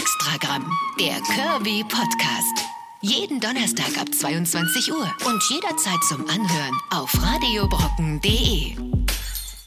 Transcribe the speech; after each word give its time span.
Extragramm, 0.00 0.64
der 0.98 1.20
Kirby 1.20 1.84
Podcast. 1.84 2.66
Jeden 3.02 3.38
Donnerstag 3.38 4.00
ab 4.00 4.06
22 4.10 4.90
Uhr 4.92 5.12
und 5.26 5.42
jederzeit 5.50 6.02
zum 6.08 6.22
Anhören 6.22 6.74
auf 6.90 7.12
radiobrocken.de. 7.22 8.76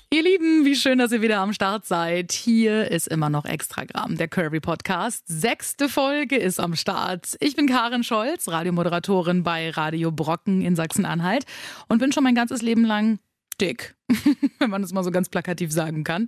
Ihr 0.10 0.24
Lieben, 0.24 0.66
wie 0.66 0.76
schön, 0.76 0.98
dass 0.98 1.12
ihr 1.12 1.22
wieder 1.22 1.38
am 1.38 1.54
Start 1.54 1.86
seid. 1.86 2.32
Hier 2.32 2.90
ist 2.90 3.10
immer 3.10 3.30
noch 3.30 3.46
Extragramm, 3.46 4.18
der 4.18 4.28
Kirby 4.28 4.60
Podcast. 4.60 5.24
Sechste 5.28 5.88
Folge 5.88 6.38
ist 6.38 6.60
am 6.60 6.76
Start. 6.76 7.38
Ich 7.40 7.56
bin 7.56 7.68
Karin 7.68 8.04
Scholz, 8.04 8.48
Radiomoderatorin 8.48 9.44
bei 9.44 9.70
Radio 9.70 10.12
Brocken 10.12 10.64
in 10.64 10.76
Sachsen-Anhalt 10.76 11.46
und 11.90 12.00
bin 12.00 12.12
schon 12.12 12.24
mein 12.24 12.34
ganzes 12.34 12.64
Leben 12.64 12.86
lang 12.86 13.20
dick, 13.62 13.96
wenn 14.58 14.72
man 14.72 14.82
das 14.82 14.94
mal 14.94 15.04
so 15.04 15.12
ganz 15.12 15.30
plakativ 15.30 15.72
sagen 15.72 16.04
kann. 16.04 16.26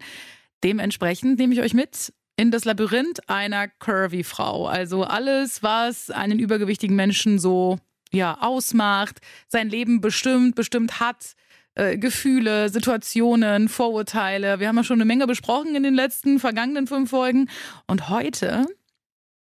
Dementsprechend 0.64 1.40
nehme 1.40 1.56
ich 1.56 1.62
euch 1.62 1.74
mit 1.74 2.14
in 2.38 2.52
das 2.52 2.66
Labyrinth 2.66 3.30
einer 3.30 3.68
Curvy-Frau. 3.68 4.68
Also 4.68 5.04
alles, 5.04 5.64
was 5.64 6.10
einen 6.10 6.40
übergewichtigen 6.40 6.96
Menschen 6.96 7.40
so 7.40 7.78
ja, 8.12 8.38
ausmacht, 8.42 9.20
sein 9.48 9.70
Leben 9.70 10.02
bestimmt, 10.02 10.56
bestimmt 10.56 11.00
hat. 11.00 11.36
Äh, 11.76 11.98
Gefühle, 11.98 12.70
Situationen, 12.70 13.68
Vorurteile. 13.68 14.60
Wir 14.60 14.70
haben 14.70 14.78
ja 14.78 14.84
schon 14.84 14.98
eine 14.98 15.06
Menge 15.06 15.28
besprochen 15.28 15.76
in 15.76 15.84
den 15.84 15.94
letzten 15.94 16.40
vergangenen 16.40 16.88
fünf 16.88 17.10
Folgen. 17.10 17.50
Und 17.86 18.10
heute 18.10 18.66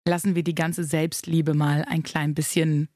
lassen 0.05 0.35
wir 0.35 0.43
die 0.43 0.55
ganze 0.55 0.83
Selbstliebe 0.83 1.53
mal 1.53 1.85
ein 1.87 2.03
klein 2.03 2.33
bisschen 2.33 2.89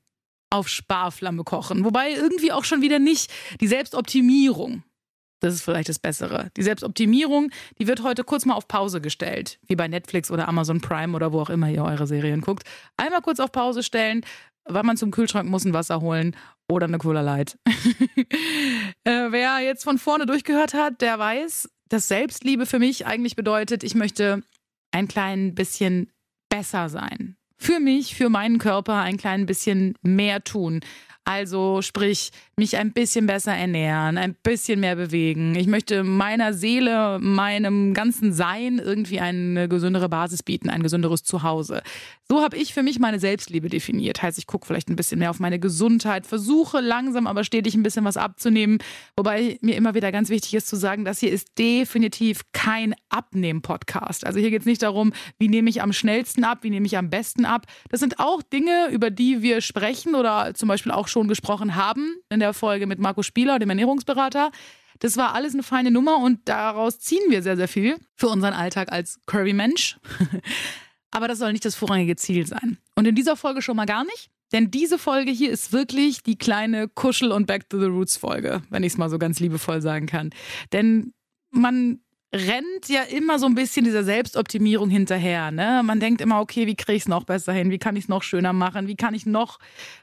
auf 0.49 0.67
Sparflamme 0.67 1.43
kochen. 1.43 1.85
Wobei 1.85 2.11
irgendwie 2.11 2.51
auch 2.51 2.65
schon 2.65 2.81
wieder 2.81 2.99
nicht 2.99 3.31
die 3.61 3.67
Selbstoptimierung. 3.67 4.83
Das 5.39 5.53
ist 5.53 5.61
vielleicht 5.61 5.89
das 5.89 5.99
Bessere. 5.99 6.51
Die 6.57 6.63
Selbstoptimierung, 6.63 7.51
die 7.79 7.87
wird 7.87 8.03
heute 8.03 8.23
kurz 8.23 8.45
mal 8.45 8.55
auf 8.55 8.67
Pause 8.67 9.01
gestellt, 9.01 9.59
wie 9.67 9.75
bei 9.75 9.87
Netflix 9.87 10.31
oder 10.31 10.47
Amazon 10.47 10.81
Prime 10.81 11.15
oder 11.15 11.31
wo 11.31 11.39
auch 11.39 11.49
immer 11.49 11.69
ihr 11.69 11.83
eure 11.83 12.07
Serien 12.07 12.41
guckt. 12.41 12.63
Einmal 12.97 13.21
kurz 13.21 13.39
auf 13.39 13.51
Pause 13.51 13.83
stellen, 13.83 14.25
weil 14.65 14.83
man 14.83 14.97
zum 14.97 15.11
Kühlschrank 15.11 15.49
muss 15.49 15.65
ein 15.65 15.73
Wasser 15.73 16.01
holen 16.01 16.35
oder 16.69 16.87
eine 16.87 16.97
Cola 16.97 17.21
Light. 17.21 17.57
äh, 19.03 19.31
wer 19.31 19.59
jetzt 19.59 19.83
von 19.83 19.97
vorne 19.97 20.25
durchgehört 20.25 20.73
hat, 20.73 21.01
der 21.01 21.17
weiß, 21.17 21.69
dass 21.87 22.07
Selbstliebe 22.07 22.65
für 22.65 22.79
mich 22.79 23.05
eigentlich 23.05 23.35
bedeutet, 23.35 23.83
ich 23.83 23.95
möchte 23.95 24.43
ein 24.91 25.07
klein 25.07 25.55
bisschen 25.55 26.11
besser 26.49 26.89
sein. 26.89 27.35
Für 27.57 27.79
mich, 27.79 28.15
für 28.15 28.29
meinen 28.29 28.57
Körper 28.57 29.01
ein 29.01 29.17
klein 29.17 29.45
bisschen 29.45 29.95
mehr 30.01 30.43
tun. 30.43 30.81
Also 31.29 31.83
sprich, 31.83 32.31
mich 32.55 32.75
ein 32.77 32.91
bisschen 32.91 33.27
besser 33.27 33.53
ernähren, 33.53 34.17
ein 34.17 34.33
bisschen 34.41 34.79
mehr 34.79 34.95
bewegen. 34.95 35.53
Ich 35.53 35.67
möchte 35.67 36.03
meiner 36.03 36.55
Seele, 36.55 37.19
meinem 37.19 37.93
ganzen 37.93 38.33
Sein 38.33 38.79
irgendwie 38.79 39.19
eine 39.19 39.69
gesündere 39.69 40.09
Basis 40.09 40.41
bieten, 40.41 40.71
ein 40.71 40.81
gesünderes 40.81 41.23
Zuhause. 41.23 41.83
So 42.27 42.41
habe 42.41 42.57
ich 42.57 42.73
für 42.73 42.81
mich 42.81 42.99
meine 42.99 43.19
Selbstliebe 43.19 43.69
definiert. 43.69 44.23
Heißt, 44.23 44.39
ich 44.39 44.47
gucke 44.47 44.65
vielleicht 44.65 44.89
ein 44.89 44.95
bisschen 44.95 45.19
mehr 45.19 45.29
auf 45.29 45.39
meine 45.39 45.59
Gesundheit, 45.59 46.25
versuche 46.25 46.79
langsam 46.79 47.27
aber 47.27 47.43
stetig 47.43 47.75
ein 47.75 47.83
bisschen 47.83 48.05
was 48.05 48.17
abzunehmen. 48.17 48.79
Wobei 49.15 49.59
mir 49.61 49.75
immer 49.75 49.93
wieder 49.93 50.11
ganz 50.11 50.29
wichtig 50.29 50.55
ist 50.55 50.67
zu 50.67 50.77
sagen, 50.77 51.05
das 51.05 51.19
hier 51.19 51.31
ist 51.31 51.59
definitiv 51.59 52.41
kein 52.53 52.95
Abnehmen-Podcast. 53.09 54.25
Also 54.25 54.39
hier 54.39 54.49
geht 54.49 54.61
es 54.61 54.67
nicht 54.67 54.81
darum, 54.81 55.13
wie 55.37 55.47
nehme 55.47 55.69
ich 55.69 55.83
am 55.83 55.93
schnellsten 55.93 56.43
ab, 56.43 56.59
wie 56.63 56.71
nehme 56.71 56.87
ich 56.87 56.97
am 56.97 57.11
besten 57.11 57.45
ab. 57.45 57.67
Das 57.89 57.99
sind 57.99 58.19
auch 58.19 58.41
Dinge, 58.41 58.89
über 58.91 59.11
die 59.11 59.43
wir 59.43 59.61
sprechen 59.61 60.15
oder 60.15 60.55
zum 60.55 60.67
Beispiel 60.69 60.91
auch 60.91 61.07
schon 61.07 61.18
gesprochen 61.27 61.75
haben 61.75 62.15
in 62.29 62.39
der 62.39 62.53
Folge 62.53 62.87
mit 62.87 62.99
Marco 62.99 63.23
Spieler, 63.23 63.59
dem 63.59 63.69
Ernährungsberater. 63.69 64.51
Das 64.99 65.17
war 65.17 65.33
alles 65.33 65.53
eine 65.53 65.63
feine 65.63 65.91
Nummer 65.91 66.17
und 66.17 66.41
daraus 66.45 66.99
ziehen 66.99 67.29
wir 67.29 67.41
sehr, 67.41 67.55
sehr 67.55 67.67
viel 67.67 67.97
für 68.15 68.27
unseren 68.27 68.53
Alltag 68.53 68.91
als 68.91 69.19
Curvy-Mensch. 69.25 69.97
Aber 71.11 71.27
das 71.27 71.39
soll 71.39 71.51
nicht 71.51 71.65
das 71.65 71.75
vorrangige 71.75 72.15
Ziel 72.15 72.45
sein. 72.45 72.77
Und 72.95 73.07
in 73.07 73.15
dieser 73.15 73.35
Folge 73.35 73.61
schon 73.61 73.75
mal 73.75 73.85
gar 73.85 74.03
nicht. 74.03 74.29
Denn 74.51 74.71
diese 74.71 74.97
Folge 74.97 75.31
hier 75.31 75.51
ist 75.51 75.73
wirklich 75.73 76.23
die 76.23 76.37
kleine 76.37 76.87
Kuschel- 76.87 77.31
und 77.31 77.45
Back 77.45 77.69
to 77.69 77.79
the 77.79 77.85
Roots-Folge, 77.85 78.63
wenn 78.69 78.83
ich 78.83 78.93
es 78.93 78.97
mal 78.97 79.09
so 79.09 79.19
ganz 79.19 79.39
liebevoll 79.39 79.81
sagen 79.81 80.07
kann. 80.07 80.31
Denn 80.73 81.13
man 81.51 81.99
rennt 82.33 82.89
ja 82.89 83.03
immer 83.03 83.39
so 83.39 83.47
ein 83.47 83.55
bisschen 83.55 83.85
dieser 83.85 84.03
Selbstoptimierung 84.03 84.89
hinterher. 84.89 85.51
Ne? 85.51 85.81
Man 85.83 85.99
denkt 85.99 86.21
immer, 86.21 86.41
okay, 86.41 86.67
wie 86.67 86.75
kriege 86.75 86.95
ich 86.95 87.03
es 87.03 87.07
noch 87.07 87.23
besser 87.23 87.53
hin? 87.53 87.71
Wie 87.71 87.79
kann 87.79 87.95
ich 87.95 88.05
es 88.05 88.09
noch 88.09 88.21
schöner 88.21 88.53
machen? 88.53 88.87
Wie 88.87 88.95
kann 88.95 89.13
ich 89.13 89.25
noch 89.25 89.59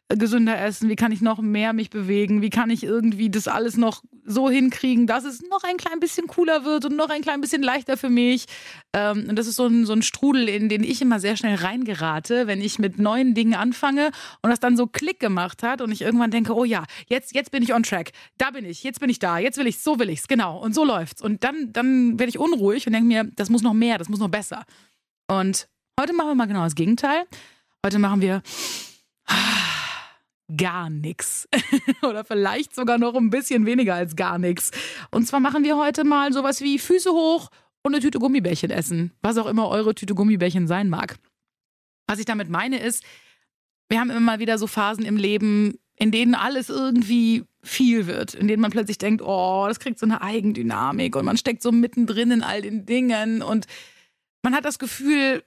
gesünder 0.09 0.61
essen? 0.61 0.89
Wie 0.89 0.97
kann 0.97 1.11
ich 1.11 1.21
noch 1.21 1.41
mehr 1.41 1.73
mich 1.73 1.91
bewegen? 1.91 2.41
Wie 2.41 2.51
kann 2.51 2.71
ich 2.71 2.85
irgendwie 2.85 3.29
das 3.29 3.49
alles 3.49 3.77
noch 3.77 4.03
so 4.25 4.49
hinkriegen, 4.49 5.07
dass 5.07 5.25
es 5.25 5.43
noch 5.43 5.65
ein 5.65 5.77
klein 5.77 5.99
bisschen 5.99 6.29
cooler 6.29 6.65
wird 6.65 6.85
und 6.85 6.97
noch 6.97 7.11
ein 7.11 7.23
klein 7.23 7.41
bisschen 7.41 7.63
leichter 7.63 7.97
für 7.97 8.09
mich? 8.09 8.47
Ähm, 8.93 9.27
und 9.29 9.37
das 9.37 9.49
ist 9.49 9.57
so 9.57 9.67
ein, 9.67 9.85
so 9.85 9.93
ein 9.93 10.03
Strudel, 10.03 10.49
in 10.49 10.69
den 10.69 10.85
ich 10.85 11.03
immer 11.03 11.19
sehr 11.19 11.37
schnell 11.37 11.57
reingerate, 11.57 12.47
wenn 12.47 12.61
ich 12.61 12.79
mit 12.79 12.99
neuen 12.99 13.35
Dingen 13.35 13.55
anfange 13.55 14.11
und 14.43 14.51
das 14.51 14.61
dann 14.61 14.77
so 14.77 14.87
Klick 14.87 15.19
gemacht 15.19 15.65
hat 15.65 15.81
und 15.81 15.91
ich 15.91 16.03
irgendwann 16.03 16.31
denke, 16.31 16.55
oh 16.55 16.65
ja, 16.65 16.85
jetzt, 17.09 17.35
jetzt 17.35 17.51
bin 17.51 17.63
ich 17.63 17.75
on 17.75 17.83
track. 17.83 18.13
Da 18.39 18.51
bin 18.53 18.65
ich, 18.65 18.85
jetzt 18.85 19.01
bin 19.01 19.11
ich 19.11 19.19
da, 19.19 19.39
jetzt 19.39 19.59
will 19.59 19.67
ich 19.67 19.81
so 19.81 19.99
will 19.99 20.11
ich's, 20.11 20.29
genau. 20.29 20.59
Und 20.59 20.75
so 20.75 20.85
läuft's. 20.85 21.21
Und 21.21 21.43
dann, 21.43 21.73
dann 21.73 22.19
werde 22.19 22.31
ich 22.31 22.39
unruhig 22.39 22.87
und 22.87 22.93
denke 22.93 23.09
mir, 23.09 23.25
das 23.35 23.51
muss 23.51 23.63
noch 23.63 23.75
mehr, 23.75 23.99
das 23.99 24.09
muss 24.09 24.21
noch 24.21 24.29
besser. 24.29 24.65
Und 25.27 25.69
heute 26.01 26.13
machen 26.13 26.29
wir 26.29 26.35
mal 26.37 26.47
genau 26.47 26.63
das 26.63 26.77
Gegenteil. 26.77 27.25
Heute 27.85 27.99
machen 27.99 28.21
wir 28.21 28.43
gar 30.55 30.91
nichts. 30.91 31.49
Oder 32.03 32.25
vielleicht 32.25 32.75
sogar 32.75 32.99
noch 32.99 33.15
ein 33.15 33.31
bisschen 33.31 33.67
weniger 33.67 33.95
als 33.95 34.17
gar 34.17 34.39
nichts. 34.39 34.71
Und 35.11 35.27
zwar 35.27 35.41
machen 35.41 35.65
wir 35.65 35.77
heute 35.77 36.05
mal 36.05 36.33
sowas 36.33 36.61
wie 36.61 36.79
Füße 36.79 37.11
hoch 37.11 37.51
und 37.83 37.95
eine 37.95 38.03
Tüte 38.03 38.19
Gummibärchen 38.19 38.71
essen. 38.71 39.13
Was 39.23 39.39
auch 39.39 39.47
immer 39.47 39.69
eure 39.69 39.95
Tüte 39.95 40.15
Gummibärchen 40.15 40.67
sein 40.67 40.89
mag. 40.89 41.17
Was 42.07 42.19
ich 42.19 42.25
damit 42.25 42.49
meine 42.49 42.79
ist, 42.79 43.05
wir 43.89 44.01
haben 44.01 44.11
immer 44.11 44.21
mal 44.21 44.39
wieder 44.39 44.59
so 44.59 44.67
Phasen 44.67 45.05
im 45.05 45.17
Leben, 45.17 45.79
in 45.97 46.11
denen 46.11 46.35
alles 46.35 46.69
irgendwie 46.69 47.45
viel 47.63 48.07
wird, 48.07 48.35
in 48.35 48.49
denen 48.49 48.61
man 48.61 48.71
plötzlich 48.71 48.99
denkt, 48.99 49.23
oh, 49.23 49.65
das 49.67 49.81
kriegt 49.81 49.99
so 49.99 50.07
eine 50.07 50.23
Eigendynamik 50.23 51.17
und 51.17 51.25
man 51.25 51.37
steckt 51.37 51.63
so 51.63 51.73
mittendrin 51.73 52.31
in 52.31 52.43
all 52.43 52.63
den 52.63 52.87
Dingen 52.87 53.43
und 53.43 53.67
man 54.43 54.55
hat 54.55 54.65
das 54.65 54.79
Gefühl, 54.79 55.43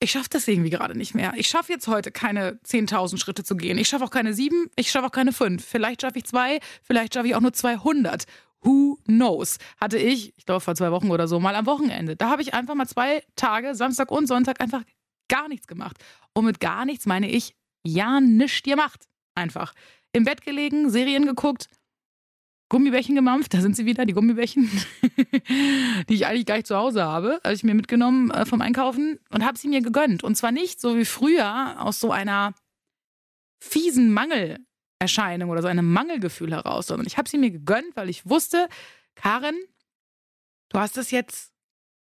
ich 0.00 0.12
schaffe 0.12 0.28
das 0.30 0.46
irgendwie 0.46 0.70
gerade 0.70 0.96
nicht 0.96 1.14
mehr. 1.14 1.32
Ich 1.36 1.48
schaffe 1.48 1.72
jetzt 1.72 1.88
heute 1.88 2.12
keine 2.12 2.52
10.000 2.64 3.18
Schritte 3.18 3.42
zu 3.42 3.56
gehen. 3.56 3.78
Ich 3.78 3.88
schaffe 3.88 4.04
auch 4.04 4.10
keine 4.10 4.32
sieben, 4.32 4.70
ich 4.76 4.90
schaffe 4.90 5.06
auch 5.06 5.12
keine 5.12 5.32
fünf. 5.32 5.64
Vielleicht 5.64 6.02
schaffe 6.02 6.18
ich 6.18 6.24
zwei, 6.24 6.60
vielleicht 6.82 7.14
schaffe 7.14 7.28
ich 7.28 7.34
auch 7.34 7.40
nur 7.40 7.52
200. 7.52 8.24
Who 8.60 8.98
knows? 9.06 9.58
Hatte 9.80 9.98
ich, 9.98 10.32
ich 10.36 10.46
glaube 10.46 10.60
vor 10.60 10.74
zwei 10.74 10.90
Wochen 10.90 11.10
oder 11.10 11.28
so, 11.28 11.40
mal 11.40 11.54
am 11.54 11.66
Wochenende. 11.66 12.16
Da 12.16 12.30
habe 12.30 12.42
ich 12.42 12.54
einfach 12.54 12.74
mal 12.74 12.86
zwei 12.86 13.22
Tage, 13.36 13.74
Samstag 13.74 14.10
und 14.10 14.26
Sonntag, 14.26 14.60
einfach 14.60 14.82
gar 15.28 15.48
nichts 15.48 15.66
gemacht. 15.66 15.96
Und 16.32 16.44
mit 16.44 16.60
gar 16.60 16.84
nichts 16.84 17.06
meine 17.06 17.28
ich 17.28 17.54
ja 17.84 18.20
nichts 18.20 18.62
gemacht. 18.62 19.06
Einfach 19.34 19.74
im 20.12 20.24
Bett 20.24 20.42
gelegen, 20.42 20.90
Serien 20.90 21.26
geguckt, 21.26 21.68
Gummibärchen 22.68 23.14
gemampft, 23.14 23.54
da 23.54 23.60
sind 23.60 23.76
sie 23.76 23.86
wieder, 23.86 24.04
die 24.04 24.12
Gummibärchen, 24.12 24.70
die 26.08 26.14
ich 26.14 26.26
eigentlich 26.26 26.46
gar 26.46 26.56
nicht 26.56 26.66
zu 26.66 26.76
Hause 26.76 27.04
habe, 27.04 27.40
habe 27.42 27.54
ich 27.54 27.64
mir 27.64 27.74
mitgenommen 27.74 28.30
äh, 28.30 28.44
vom 28.44 28.60
Einkaufen 28.60 29.18
und 29.30 29.44
habe 29.44 29.58
sie 29.58 29.68
mir 29.68 29.80
gegönnt. 29.80 30.22
Und 30.22 30.36
zwar 30.36 30.52
nicht 30.52 30.80
so 30.80 30.96
wie 30.96 31.06
früher 31.06 31.80
aus 31.80 31.98
so 31.98 32.12
einer 32.12 32.54
fiesen 33.60 34.12
Mangelerscheinung 34.12 35.48
oder 35.50 35.62
so 35.62 35.68
einem 35.68 35.90
Mangelgefühl 35.90 36.52
heraus, 36.52 36.88
sondern 36.88 37.06
ich 37.06 37.16
habe 37.16 37.28
sie 37.28 37.38
mir 37.38 37.50
gegönnt, 37.50 37.96
weil 37.96 38.10
ich 38.10 38.28
wusste, 38.28 38.68
Karin, 39.14 39.56
du 40.68 40.78
hast 40.78 40.96
das 40.96 41.10
jetzt 41.10 41.52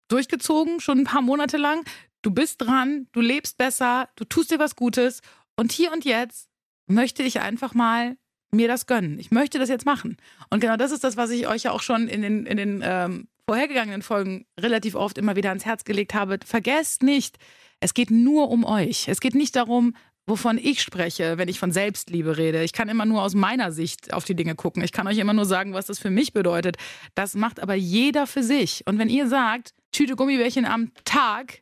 durchgezogen, 0.10 0.82
schon 0.82 1.00
ein 1.00 1.06
paar 1.06 1.22
Monate 1.22 1.58
lang, 1.58 1.86
du 2.22 2.32
bist 2.32 2.62
dran, 2.62 3.08
du 3.14 3.22
lebst 3.22 3.58
besser, 3.58 4.10
du 4.18 4.26
tust 4.26 4.52
dir 4.52 4.60
was 4.60 4.76
Gutes 4.76 5.22
und 5.56 5.72
hier 5.72 5.94
und 5.94 6.04
jetzt 6.04 6.50
möchte 6.88 7.24
ich 7.24 7.40
einfach 7.40 7.74
mal 7.74 8.18
mir 8.52 8.68
das 8.68 8.86
gönnen. 8.86 9.20
Ich 9.20 9.32
möchte 9.32 9.60
das 9.60 9.70
jetzt 9.70 9.86
machen. 9.86 10.18
Und 10.50 10.60
genau 10.60 10.78
das 10.78 10.92
ist 10.92 11.04
das, 11.04 11.18
was 11.18 11.32
ich 11.32 11.48
euch 11.48 11.64
ja 11.64 11.72
auch 11.72 11.82
schon 11.82 12.08
in 12.08 12.22
den, 12.22 12.46
in 12.46 12.58
den 12.58 12.84
ähm, 12.86 13.28
vorhergegangenen 13.48 14.02
Folgen 14.02 14.46
relativ 14.60 14.96
oft 14.96 15.18
immer 15.18 15.36
wieder 15.36 15.50
ans 15.50 15.66
Herz 15.66 15.84
gelegt 15.84 16.14
habe. 16.14 16.40
Vergesst 16.46 17.04
nicht, 17.04 17.38
es 17.80 17.94
geht 17.94 18.12
nur 18.12 18.50
um 18.50 18.64
euch. 18.64 19.08
Es 19.08 19.20
geht 19.20 19.36
nicht 19.36 19.56
darum, 19.56 19.96
wovon 20.28 20.58
ich 20.58 20.82
spreche, 20.82 21.38
wenn 21.38 21.50
ich 21.50 21.60
von 21.60 21.72
Selbstliebe 21.72 22.38
rede. 22.38 22.64
Ich 22.64 22.74
kann 22.74 22.90
immer 22.90 23.06
nur 23.06 23.24
aus 23.24 23.34
meiner 23.34 23.72
Sicht 23.72 24.14
auf 24.14 24.24
die 24.24 24.36
Dinge 24.36 24.56
gucken. 24.56 24.84
Ich 24.84 24.92
kann 24.92 25.08
euch 25.08 25.18
immer 25.18 25.34
nur 25.34 25.46
sagen, 25.46 25.74
was 25.74 25.88
das 25.88 26.00
für 26.00 26.10
mich 26.10 26.34
bedeutet. 26.34 26.78
Das 27.16 27.34
macht 27.34 27.60
aber 27.60 27.76
jeder 27.76 28.28
für 28.28 28.44
sich. 28.44 28.84
Und 28.86 29.00
wenn 29.00 29.10
ihr 29.10 29.28
sagt, 29.28 29.74
Tüte 29.92 30.16
Gummibärchen 30.16 30.66
am 30.66 30.92
Tag 31.04 31.62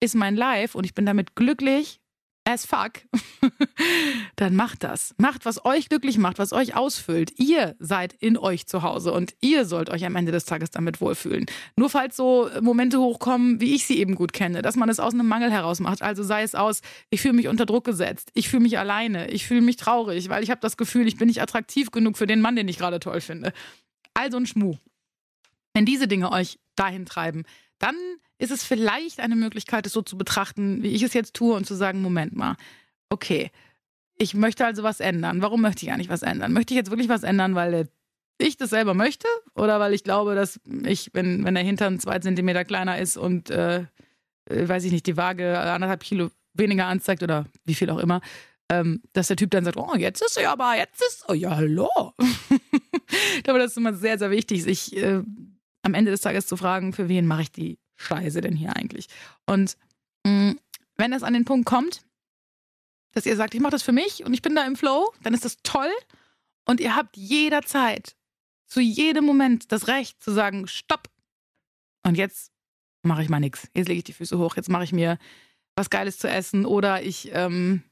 ist 0.00 0.14
mein 0.14 0.36
Life 0.36 0.76
und 0.76 0.84
ich 0.84 0.94
bin 0.94 1.06
damit 1.06 1.36
glücklich, 1.36 2.00
as 2.48 2.64
fuck, 2.64 3.02
dann 4.36 4.56
macht 4.56 4.82
das. 4.82 5.14
Macht, 5.18 5.44
was 5.44 5.64
euch 5.66 5.90
glücklich 5.90 6.16
macht, 6.16 6.38
was 6.38 6.54
euch 6.54 6.74
ausfüllt. 6.74 7.38
Ihr 7.38 7.76
seid 7.78 8.14
in 8.14 8.38
euch 8.38 8.66
zu 8.66 8.82
Hause 8.82 9.12
und 9.12 9.34
ihr 9.40 9.66
sollt 9.66 9.90
euch 9.90 10.06
am 10.06 10.16
Ende 10.16 10.32
des 10.32 10.46
Tages 10.46 10.70
damit 10.70 11.02
wohlfühlen. 11.02 11.44
Nur 11.76 11.90
falls 11.90 12.16
so 12.16 12.48
Momente 12.62 13.00
hochkommen, 13.00 13.60
wie 13.60 13.74
ich 13.74 13.86
sie 13.86 13.98
eben 13.98 14.14
gut 14.14 14.32
kenne, 14.32 14.62
dass 14.62 14.76
man 14.76 14.88
es 14.88 14.98
aus 14.98 15.12
einem 15.12 15.28
Mangel 15.28 15.50
heraus 15.50 15.78
macht. 15.78 16.00
Also 16.00 16.22
sei 16.22 16.42
es 16.42 16.54
aus, 16.54 16.80
ich 17.10 17.20
fühle 17.20 17.34
mich 17.34 17.48
unter 17.48 17.66
Druck 17.66 17.84
gesetzt, 17.84 18.30
ich 18.32 18.48
fühle 18.48 18.62
mich 18.62 18.78
alleine, 18.78 19.30
ich 19.30 19.46
fühle 19.46 19.60
mich 19.60 19.76
traurig, 19.76 20.30
weil 20.30 20.42
ich 20.42 20.50
habe 20.50 20.62
das 20.62 20.78
Gefühl, 20.78 21.06
ich 21.06 21.18
bin 21.18 21.28
nicht 21.28 21.42
attraktiv 21.42 21.90
genug 21.90 22.16
für 22.16 22.26
den 22.26 22.40
Mann, 22.40 22.56
den 22.56 22.68
ich 22.68 22.78
gerade 22.78 22.98
toll 22.98 23.20
finde. 23.20 23.52
Also 24.14 24.38
ein 24.38 24.46
Schmuh. 24.46 24.76
Wenn 25.74 25.84
diese 25.84 26.08
Dinge 26.08 26.32
euch 26.32 26.58
dahin 26.76 27.04
treiben, 27.04 27.44
dann 27.78 27.96
ist 28.38 28.50
es 28.50 28.64
vielleicht 28.64 29.20
eine 29.20 29.36
Möglichkeit, 29.36 29.86
es 29.86 29.92
so 29.92 30.02
zu 30.02 30.16
betrachten, 30.16 30.82
wie 30.82 30.88
ich 30.88 31.02
es 31.02 31.14
jetzt 31.14 31.34
tue 31.34 31.54
und 31.54 31.66
zu 31.66 31.74
sagen, 31.74 32.02
Moment 32.02 32.36
mal, 32.36 32.56
okay, 33.10 33.50
ich 34.16 34.34
möchte 34.34 34.66
also 34.66 34.82
was 34.82 35.00
ändern. 35.00 35.42
Warum 35.42 35.60
möchte 35.60 35.84
ich 35.84 35.92
eigentlich 35.92 36.08
was 36.08 36.22
ändern? 36.22 36.52
Möchte 36.52 36.74
ich 36.74 36.78
jetzt 36.78 36.90
wirklich 36.90 37.08
was 37.08 37.22
ändern, 37.22 37.54
weil 37.54 37.88
ich 38.38 38.56
das 38.56 38.70
selber 38.70 38.94
möchte 38.94 39.26
oder 39.54 39.80
weil 39.80 39.94
ich 39.94 40.04
glaube, 40.04 40.34
dass 40.34 40.60
ich, 40.84 41.10
wenn, 41.12 41.44
wenn 41.44 41.54
der 41.54 41.64
Hintern 41.64 41.98
zwei 41.98 42.18
Zentimeter 42.18 42.64
kleiner 42.64 42.98
ist 42.98 43.16
und, 43.16 43.50
äh, 43.50 43.86
äh 44.48 44.68
weiß 44.68 44.84
ich 44.84 44.92
nicht, 44.92 45.06
die 45.06 45.16
Waage 45.16 45.58
anderthalb 45.58 46.02
Kilo 46.02 46.30
weniger 46.54 46.86
anzeigt 46.86 47.22
oder 47.22 47.46
wie 47.64 47.74
viel 47.74 47.90
auch 47.90 47.98
immer, 47.98 48.20
ähm, 48.70 49.02
dass 49.12 49.28
der 49.28 49.36
Typ 49.36 49.50
dann 49.50 49.64
sagt, 49.64 49.76
oh, 49.76 49.94
jetzt 49.96 50.22
ist 50.22 50.36
er 50.36 50.50
aber, 50.50 50.76
jetzt 50.76 51.00
ist, 51.00 51.24
oh 51.28 51.32
ja, 51.32 51.56
hallo. 51.56 51.88
ich 53.36 53.42
glaube, 53.42 53.58
das 53.58 53.72
ist 53.72 53.76
immer 53.76 53.94
sehr, 53.94 54.18
sehr 54.18 54.30
wichtig, 54.30 54.62
sich 54.62 54.96
äh, 54.96 55.22
am 55.82 55.94
Ende 55.94 56.10
des 56.10 56.20
Tages 56.20 56.46
zu 56.46 56.56
fragen, 56.56 56.92
für 56.92 57.08
wen 57.08 57.26
mache 57.26 57.42
ich 57.42 57.52
die 57.52 57.78
Scheiße 57.96 58.40
denn 58.40 58.56
hier 58.56 58.74
eigentlich? 58.76 59.08
Und 59.46 59.76
mh, 60.24 60.32
mm, 60.32 60.58
wenn 60.96 61.12
es 61.12 61.22
an 61.22 61.32
den 61.32 61.44
Punkt 61.44 61.66
kommt, 61.66 62.02
dass 63.12 63.26
ihr 63.26 63.36
sagt, 63.36 63.54
ich 63.54 63.60
mache 63.60 63.72
das 63.72 63.82
für 63.82 63.92
mich 63.92 64.24
und 64.24 64.34
ich 64.34 64.42
bin 64.42 64.54
da 64.54 64.66
im 64.66 64.76
Flow, 64.76 65.12
dann 65.22 65.34
ist 65.34 65.44
das 65.44 65.56
toll. 65.62 65.90
Und 66.66 66.80
ihr 66.80 66.94
habt 66.94 67.16
jederzeit, 67.16 68.16
zu 68.66 68.80
jedem 68.80 69.24
Moment 69.24 69.72
das 69.72 69.88
Recht 69.88 70.22
zu 70.22 70.30
sagen, 70.30 70.66
stopp. 70.68 71.08
Und 72.04 72.16
jetzt 72.16 72.52
mache 73.02 73.22
ich 73.22 73.28
mal 73.28 73.40
nichts. 73.40 73.68
Jetzt 73.74 73.88
lege 73.88 73.98
ich 73.98 74.04
die 74.04 74.12
Füße 74.12 74.38
hoch, 74.38 74.56
jetzt 74.56 74.68
mache 74.68 74.84
ich 74.84 74.92
mir 74.92 75.18
was 75.74 75.90
Geiles 75.90 76.18
zu 76.18 76.28
essen 76.28 76.66
oder 76.66 77.02
ich 77.02 77.30
ähm, 77.32 77.82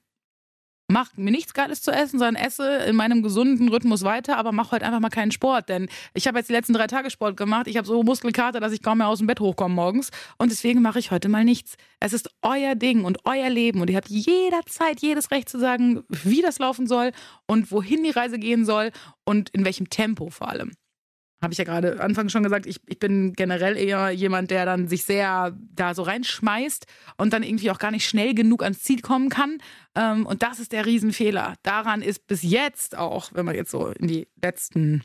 mach 0.88 1.16
mir 1.16 1.30
nichts 1.30 1.54
Geiles 1.54 1.82
zu 1.82 1.90
essen, 1.90 2.18
sondern 2.18 2.36
esse 2.36 2.64
in 2.78 2.96
meinem 2.96 3.22
gesunden 3.22 3.68
Rhythmus 3.68 4.02
weiter, 4.02 4.36
aber 4.36 4.52
mach 4.52 4.72
heute 4.72 4.84
einfach 4.84 5.00
mal 5.00 5.10
keinen 5.10 5.32
Sport. 5.32 5.68
Denn 5.68 5.88
ich 6.14 6.26
habe 6.26 6.38
jetzt 6.38 6.48
die 6.48 6.52
letzten 6.52 6.72
drei 6.72 6.86
Tage 6.86 7.10
Sport 7.10 7.36
gemacht. 7.36 7.66
Ich 7.66 7.76
habe 7.76 7.86
so 7.86 8.02
Muskelkater, 8.02 8.60
dass 8.60 8.72
ich 8.72 8.82
kaum 8.82 8.98
mehr 8.98 9.08
aus 9.08 9.18
dem 9.18 9.26
Bett 9.26 9.40
hochkomme 9.40 9.74
morgens. 9.74 10.10
Und 10.38 10.50
deswegen 10.50 10.82
mache 10.82 10.98
ich 10.98 11.10
heute 11.10 11.28
mal 11.28 11.44
nichts. 11.44 11.76
Es 12.00 12.12
ist 12.12 12.30
euer 12.42 12.74
Ding 12.74 13.04
und 13.04 13.18
euer 13.24 13.50
Leben. 13.50 13.80
Und 13.80 13.90
ihr 13.90 13.96
habt 13.96 14.08
jederzeit 14.08 15.00
jedes 15.00 15.30
Recht 15.30 15.48
zu 15.48 15.58
sagen, 15.58 16.04
wie 16.08 16.42
das 16.42 16.58
laufen 16.58 16.86
soll 16.86 17.12
und 17.46 17.70
wohin 17.72 18.02
die 18.02 18.10
Reise 18.10 18.38
gehen 18.38 18.64
soll 18.64 18.90
und 19.24 19.50
in 19.50 19.64
welchem 19.64 19.90
Tempo 19.90 20.30
vor 20.30 20.48
allem 20.48 20.72
habe 21.42 21.52
ich 21.52 21.58
ja 21.58 21.64
gerade 21.64 22.00
anfangs 22.00 22.32
schon 22.32 22.42
gesagt, 22.42 22.66
ich, 22.66 22.80
ich 22.86 22.98
bin 22.98 23.34
generell 23.34 23.76
eher 23.76 24.10
jemand, 24.10 24.50
der 24.50 24.64
dann 24.64 24.88
sich 24.88 25.04
sehr 25.04 25.54
da 25.74 25.94
so 25.94 26.02
reinschmeißt 26.02 26.86
und 27.18 27.32
dann 27.32 27.42
irgendwie 27.42 27.70
auch 27.70 27.78
gar 27.78 27.90
nicht 27.90 28.08
schnell 28.08 28.34
genug 28.34 28.62
ans 28.62 28.82
Ziel 28.82 29.02
kommen 29.02 29.28
kann. 29.28 29.58
Ähm, 29.94 30.26
und 30.26 30.42
das 30.42 30.60
ist 30.60 30.72
der 30.72 30.86
Riesenfehler. 30.86 31.54
Daran 31.62 32.00
ist 32.00 32.26
bis 32.26 32.42
jetzt 32.42 32.96
auch, 32.96 33.30
wenn 33.34 33.44
man 33.44 33.54
jetzt 33.54 33.70
so 33.70 33.88
in 33.88 34.08
die 34.08 34.28
letzten 34.42 35.04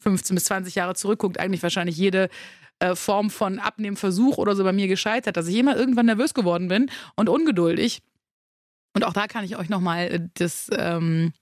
15 0.00 0.34
bis 0.34 0.44
20 0.44 0.74
Jahre 0.74 0.94
zurückguckt, 0.94 1.38
eigentlich 1.38 1.62
wahrscheinlich 1.62 1.96
jede 1.96 2.28
äh, 2.78 2.94
Form 2.94 3.30
von 3.30 3.58
Abnehmversuch 3.58 4.38
oder 4.38 4.54
so 4.56 4.64
bei 4.64 4.72
mir 4.72 4.88
gescheitert, 4.88 5.36
dass 5.36 5.48
ich 5.48 5.56
immer 5.56 5.76
irgendwann 5.76 6.06
nervös 6.06 6.34
geworden 6.34 6.68
bin 6.68 6.90
und 7.16 7.28
ungeduldig. 7.28 8.02
Und 8.94 9.04
auch 9.04 9.12
da 9.12 9.26
kann 9.28 9.44
ich 9.44 9.56
euch 9.56 9.68
nochmal 9.68 10.08
äh, 10.08 10.28
das, 10.34 10.68
ähm, 10.76 11.32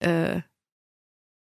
äh, 0.00 0.40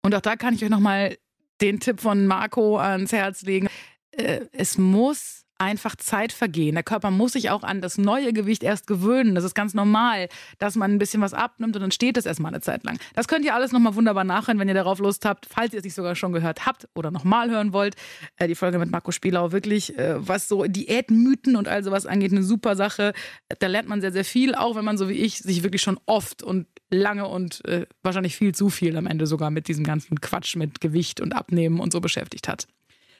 und 0.02 0.14
auch 0.14 0.20
da 0.20 0.36
kann 0.36 0.54
ich 0.54 0.64
euch 0.64 0.70
nochmal 0.70 1.16
den 1.60 1.80
Tipp 1.80 2.00
von 2.00 2.26
Marco 2.26 2.78
ans 2.78 3.12
Herz 3.12 3.42
legen. 3.42 3.68
Äh, 4.12 4.46
es 4.52 4.78
muss 4.78 5.40
einfach 5.60 5.94
Zeit 5.96 6.32
vergehen. 6.32 6.74
Der 6.74 6.82
Körper 6.82 7.10
muss 7.10 7.32
sich 7.32 7.50
auch 7.50 7.62
an 7.62 7.82
das 7.82 7.98
neue 7.98 8.32
Gewicht 8.32 8.62
erst 8.62 8.86
gewöhnen. 8.86 9.34
Das 9.34 9.44
ist 9.44 9.54
ganz 9.54 9.74
normal, 9.74 10.28
dass 10.58 10.74
man 10.74 10.90
ein 10.90 10.98
bisschen 10.98 11.20
was 11.20 11.34
abnimmt 11.34 11.76
und 11.76 11.82
dann 11.82 11.90
steht 11.90 12.16
es 12.16 12.24
erstmal 12.24 12.52
eine 12.52 12.62
Zeit 12.62 12.82
lang. 12.84 12.98
Das 13.14 13.28
könnt 13.28 13.44
ihr 13.44 13.54
alles 13.54 13.70
nochmal 13.70 13.94
wunderbar 13.94 14.24
nachhören, 14.24 14.58
wenn 14.58 14.68
ihr 14.68 14.74
darauf 14.74 14.98
Lust 14.98 15.26
habt, 15.26 15.46
falls 15.46 15.74
ihr 15.74 15.78
es 15.78 15.84
nicht 15.84 15.94
sogar 15.94 16.14
schon 16.16 16.32
gehört 16.32 16.64
habt 16.64 16.88
oder 16.94 17.10
nochmal 17.10 17.50
hören 17.50 17.72
wollt. 17.74 17.94
Äh, 18.36 18.48
die 18.48 18.54
Folge 18.54 18.78
mit 18.78 18.90
Marco 18.90 19.12
Spielau, 19.12 19.52
wirklich, 19.52 19.98
äh, 19.98 20.14
was 20.26 20.48
so 20.48 20.64
Diätmythen 20.64 21.56
und 21.56 21.68
all 21.68 21.84
sowas 21.84 22.06
angeht, 22.06 22.32
eine 22.32 22.42
super 22.42 22.74
Sache. 22.74 23.12
Da 23.58 23.66
lernt 23.66 23.88
man 23.88 24.00
sehr, 24.00 24.12
sehr 24.12 24.24
viel, 24.24 24.54
auch 24.54 24.76
wenn 24.76 24.84
man 24.84 24.96
so 24.96 25.08
wie 25.10 25.14
ich 25.14 25.38
sich 25.38 25.62
wirklich 25.62 25.82
schon 25.82 26.00
oft 26.06 26.42
und 26.42 26.66
lange 26.90 27.26
und 27.26 27.64
äh, 27.64 27.86
wahrscheinlich 28.02 28.36
viel 28.36 28.54
zu 28.54 28.68
viel 28.68 28.96
am 28.96 29.06
Ende 29.06 29.26
sogar 29.26 29.50
mit 29.50 29.68
diesem 29.68 29.84
ganzen 29.84 30.20
Quatsch 30.20 30.56
mit 30.56 30.80
Gewicht 30.80 31.20
und 31.20 31.34
Abnehmen 31.34 31.80
und 31.80 31.92
so 31.92 32.00
beschäftigt 32.00 32.48
hat. 32.48 32.66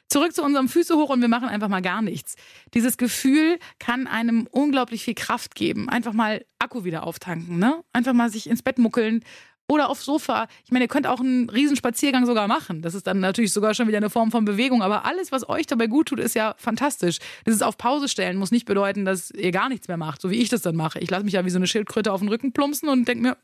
Zurück 0.09 0.35
zu 0.35 0.43
unserem 0.43 0.69
Füße 0.69 0.97
hoch 0.97 1.11
und 1.11 1.21
wir 1.21 1.29
machen 1.29 1.49
einfach 1.49 1.69
mal 1.69 1.83
gar 1.83 2.03
nichts. 2.03 2.35
Dieses 2.75 2.97
Gefühl 2.97 3.61
kann 3.79 4.09
einem 4.09 4.49
unglaublich 4.51 5.05
viel 5.05 5.15
Kraft 5.15 5.55
geben. 5.55 5.89
Einfach 5.89 6.13
mal 6.13 6.45
Akku 6.59 6.83
wieder 6.83 7.05
auftanken, 7.05 7.61
ne? 7.61 7.85
Einfach 7.93 8.13
mal 8.13 8.29
sich 8.29 8.51
ins 8.51 8.63
Bett 8.63 8.79
muckeln 8.79 9.23
oder 9.71 9.89
aufs 9.89 10.05
Sofa. 10.05 10.49
Ich 10.65 10.73
meine, 10.73 10.87
ihr 10.87 10.89
könnt 10.89 11.07
auch 11.07 11.21
einen 11.21 11.49
Riesenspaziergang 11.49 12.27
sogar 12.27 12.49
machen. 12.49 12.83
Das 12.83 12.95
ist 12.95 13.07
dann 13.07 13.21
natürlich 13.21 13.53
sogar 13.53 13.73
schon 13.75 13.87
wieder 13.87 13.99
eine 13.99 14.11
Form 14.11 14.33
von 14.33 14.45
Bewegung. 14.45 14.83
Aber 14.83 15.05
alles, 15.05 15.31
was 15.31 15.49
euch 15.49 15.67
dabei 15.67 15.87
gut 15.87 16.09
tut, 16.09 16.19
ist 16.19 16.35
ja 16.35 16.55
fantastisch. 16.59 17.19
Dieses 17.47 17.63
auf 17.63 17.79
Pause 17.79 18.09
stellen 18.09 18.37
muss 18.37 18.51
nicht 18.51 18.67
bedeuten, 18.67 19.05
dass 19.05 19.31
ihr 19.31 19.53
gar 19.53 19.69
nichts 19.69 19.87
mehr 19.87 19.97
macht, 19.97 20.21
so 20.21 20.31
wie 20.31 20.41
ich 20.41 20.49
das 20.49 20.63
dann 20.63 20.75
mache. 20.75 20.99
Ich 20.99 21.09
lasse 21.09 21.25
mich 21.25 21.35
ja 21.35 21.45
wie 21.45 21.51
so 21.51 21.59
eine 21.59 21.69
Schildkröte 21.69 22.13
auf 22.13 22.19
den 22.19 22.29
Rücken 22.29 22.53
plumpsen 22.53 22.89
und 22.89 23.07
denke 23.07 23.23
mir, 23.23 23.37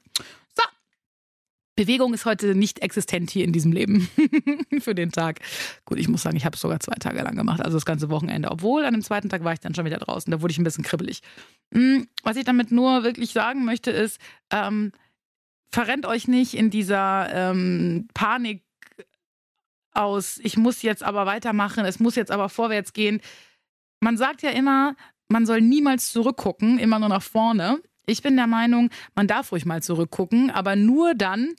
so, 0.56 0.64
Bewegung 1.76 2.12
ist 2.12 2.25
heute 2.25 2.56
nicht 2.56 2.81
existent 2.81 3.31
hier 3.31 3.44
in 3.44 3.52
diesem 3.52 3.70
Leben 3.70 4.08
für 4.81 4.96
den 4.96 5.12
Tag. 5.12 5.38
Gut, 5.84 5.99
ich 5.99 6.08
muss 6.08 6.23
sagen, 6.23 6.37
ich 6.37 6.44
habe 6.44 6.56
es 6.56 6.61
sogar 6.61 6.81
zwei 6.81 6.96
Tage 6.96 7.23
lang 7.23 7.37
gemacht, 7.37 7.61
also 7.61 7.76
das 7.76 7.84
ganze 7.84 8.08
Wochenende. 8.08 8.50
Obwohl 8.50 8.84
an 8.84 8.94
dem 8.94 9.02
zweiten 9.02 9.28
Tag 9.28 9.44
war 9.44 9.52
ich 9.52 9.61
dann 9.61 9.75
schon 9.76 9.84
wieder 9.84 9.99
draußen, 9.99 10.31
da 10.31 10.40
wurde 10.43 10.50
ich 10.50 10.58
ein 10.58 10.64
bisschen 10.64 10.82
kribbelig. 10.82 11.20
Hm, 11.73 12.08
was 12.25 12.37
ich 12.37 12.44
damit 12.44 12.73
nur 12.73 13.05
wirklich 13.05 13.31
sagen 13.31 13.64
möchte, 13.64 13.93
ist, 13.93 14.19
ähm, 14.50 14.90
verrennt 15.71 16.07
euch 16.07 16.29
nicht 16.29 16.55
in 16.55 16.71
dieser 16.71 17.29
ähm, 17.33 18.09
Panik 18.15 18.65
aus, 19.93 20.39
ich 20.43 20.57
muss 20.57 20.83
jetzt 20.83 21.03
aber 21.03 21.27
weitermachen, 21.27 21.85
es 21.85 22.01
muss 22.01 22.17
jetzt 22.17 22.31
aber 22.31 22.49
vorwärts 22.49 22.93
gehen. 22.93 23.21
Man 24.01 24.17
sagt 24.17 24.43
ja 24.43 24.51
immer, 24.51 24.95
man 25.29 25.47
soll 25.47 25.61
niemals 25.61 26.13
zurückgucken, 26.13 26.79
immer 26.79 26.99
nur 26.99 27.09
nach 27.09 27.23
vorne. 27.23 27.81
Ich 28.07 28.23
bin 28.23 28.37
der 28.37 28.47
Meinung, 28.47 28.91
man 29.15 29.27
darf 29.27 29.53
ruhig 29.53 29.65
mal 29.65 29.83
zurückgucken, 29.83 30.51
aber 30.51 30.77
nur 30.77 31.15
dann, 31.15 31.55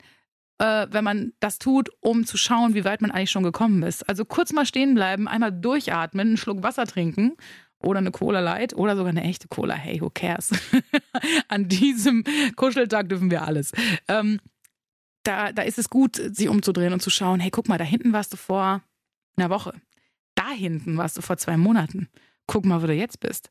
äh, 0.58 0.86
wenn 0.90 1.04
man 1.04 1.32
das 1.40 1.58
tut, 1.58 1.90
um 2.00 2.24
zu 2.24 2.36
schauen, 2.38 2.74
wie 2.74 2.84
weit 2.84 3.02
man 3.02 3.10
eigentlich 3.10 3.30
schon 3.30 3.42
gekommen 3.42 3.82
ist. 3.82 4.08
Also 4.08 4.24
kurz 4.24 4.52
mal 4.52 4.64
stehen 4.64 4.94
bleiben, 4.94 5.28
einmal 5.28 5.52
durchatmen, 5.52 6.28
einen 6.28 6.36
Schluck 6.36 6.62
Wasser 6.62 6.86
trinken 6.86 7.36
oder 7.82 7.98
eine 7.98 8.10
Cola 8.10 8.40
Light 8.40 8.74
oder 8.74 8.96
sogar 8.96 9.10
eine 9.10 9.22
echte 9.22 9.48
Cola. 9.48 9.74
Hey, 9.74 10.00
who 10.00 10.10
cares? 10.10 10.50
An 11.48 11.68
diesem 11.68 12.24
Kuscheltag 12.56 13.08
dürfen 13.08 13.30
wir 13.30 13.42
alles. 13.42 13.72
Ähm, 14.08 14.40
da, 15.22 15.52
da 15.52 15.62
ist 15.62 15.78
es 15.78 15.90
gut, 15.90 16.16
sich 16.16 16.48
umzudrehen 16.48 16.92
und 16.92 17.00
zu 17.00 17.10
schauen, 17.10 17.40
hey, 17.40 17.50
guck 17.50 17.68
mal, 17.68 17.78
da 17.78 17.84
hinten 17.84 18.12
warst 18.12 18.32
du 18.32 18.36
vor 18.36 18.82
einer 19.36 19.50
Woche. 19.50 19.74
Da 20.34 20.50
hinten 20.50 20.96
warst 20.96 21.16
du 21.16 21.20
vor 21.20 21.36
zwei 21.36 21.56
Monaten. 21.56 22.08
Guck 22.46 22.64
mal, 22.64 22.82
wo 22.82 22.86
du 22.86 22.94
jetzt 22.94 23.20
bist. 23.20 23.50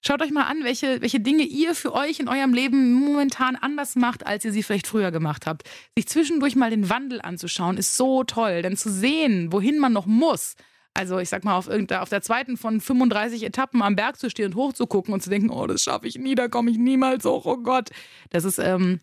Schaut 0.00 0.22
euch 0.22 0.30
mal 0.30 0.44
an, 0.44 0.62
welche, 0.62 1.00
welche 1.00 1.18
Dinge 1.18 1.42
ihr 1.42 1.74
für 1.74 1.92
euch 1.92 2.20
in 2.20 2.28
eurem 2.28 2.52
Leben 2.52 2.92
momentan 2.92 3.56
anders 3.56 3.96
macht, 3.96 4.26
als 4.26 4.44
ihr 4.44 4.52
sie 4.52 4.62
vielleicht 4.62 4.86
früher 4.86 5.10
gemacht 5.10 5.46
habt. 5.46 5.68
Sich 5.96 6.06
zwischendurch 6.06 6.54
mal 6.54 6.70
den 6.70 6.88
Wandel 6.88 7.20
anzuschauen, 7.20 7.76
ist 7.76 7.96
so 7.96 8.22
toll. 8.22 8.62
Denn 8.62 8.76
zu 8.76 8.90
sehen, 8.90 9.52
wohin 9.52 9.78
man 9.78 9.92
noch 9.92 10.06
muss, 10.06 10.54
also 10.98 11.18
ich 11.20 11.28
sag 11.28 11.44
mal, 11.44 11.56
auf, 11.56 11.68
auf 11.68 12.08
der 12.08 12.22
zweiten 12.22 12.56
von 12.56 12.80
35 12.80 13.44
Etappen 13.44 13.82
am 13.82 13.94
Berg 13.94 14.18
zu 14.18 14.28
stehen 14.28 14.46
und 14.46 14.56
hochzugucken 14.56 15.14
und 15.14 15.22
zu 15.22 15.30
denken, 15.30 15.48
oh, 15.50 15.66
das 15.68 15.82
schaffe 15.82 16.08
ich 16.08 16.18
nie, 16.18 16.34
da 16.34 16.48
komme 16.48 16.72
ich 16.72 16.76
niemals 16.76 17.24
hoch, 17.24 17.46
oh 17.46 17.58
Gott. 17.58 17.90
Das 18.30 18.44
ist, 18.44 18.58
ähm, 18.58 18.98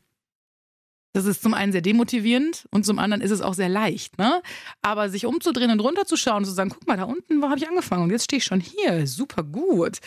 das 1.14 1.24
ist 1.24 1.42
zum 1.42 1.54
einen 1.54 1.72
sehr 1.72 1.82
demotivierend 1.82 2.68
und 2.72 2.86
zum 2.86 3.00
anderen 3.00 3.22
ist 3.22 3.32
es 3.32 3.40
auch 3.40 3.54
sehr 3.54 3.70
leicht. 3.70 4.18
Ne? 4.18 4.42
Aber 4.82 5.08
sich 5.08 5.25
umzudrehen 5.25 5.72
und 5.72 5.80
runterzuschauen 5.80 6.40
und 6.40 6.46
zu 6.46 6.52
sagen, 6.52 6.70
guck 6.70 6.86
mal, 6.86 6.98
da 6.98 7.04
unten 7.04 7.42
habe 7.44 7.58
ich 7.58 7.70
angefangen 7.70 8.04
und 8.04 8.12
jetzt 8.12 8.25
stehe 8.25 8.40
ich 8.40 8.44
schon 8.44 8.60
hier, 8.60 9.08
super 9.08 9.44
gut. 9.44 10.00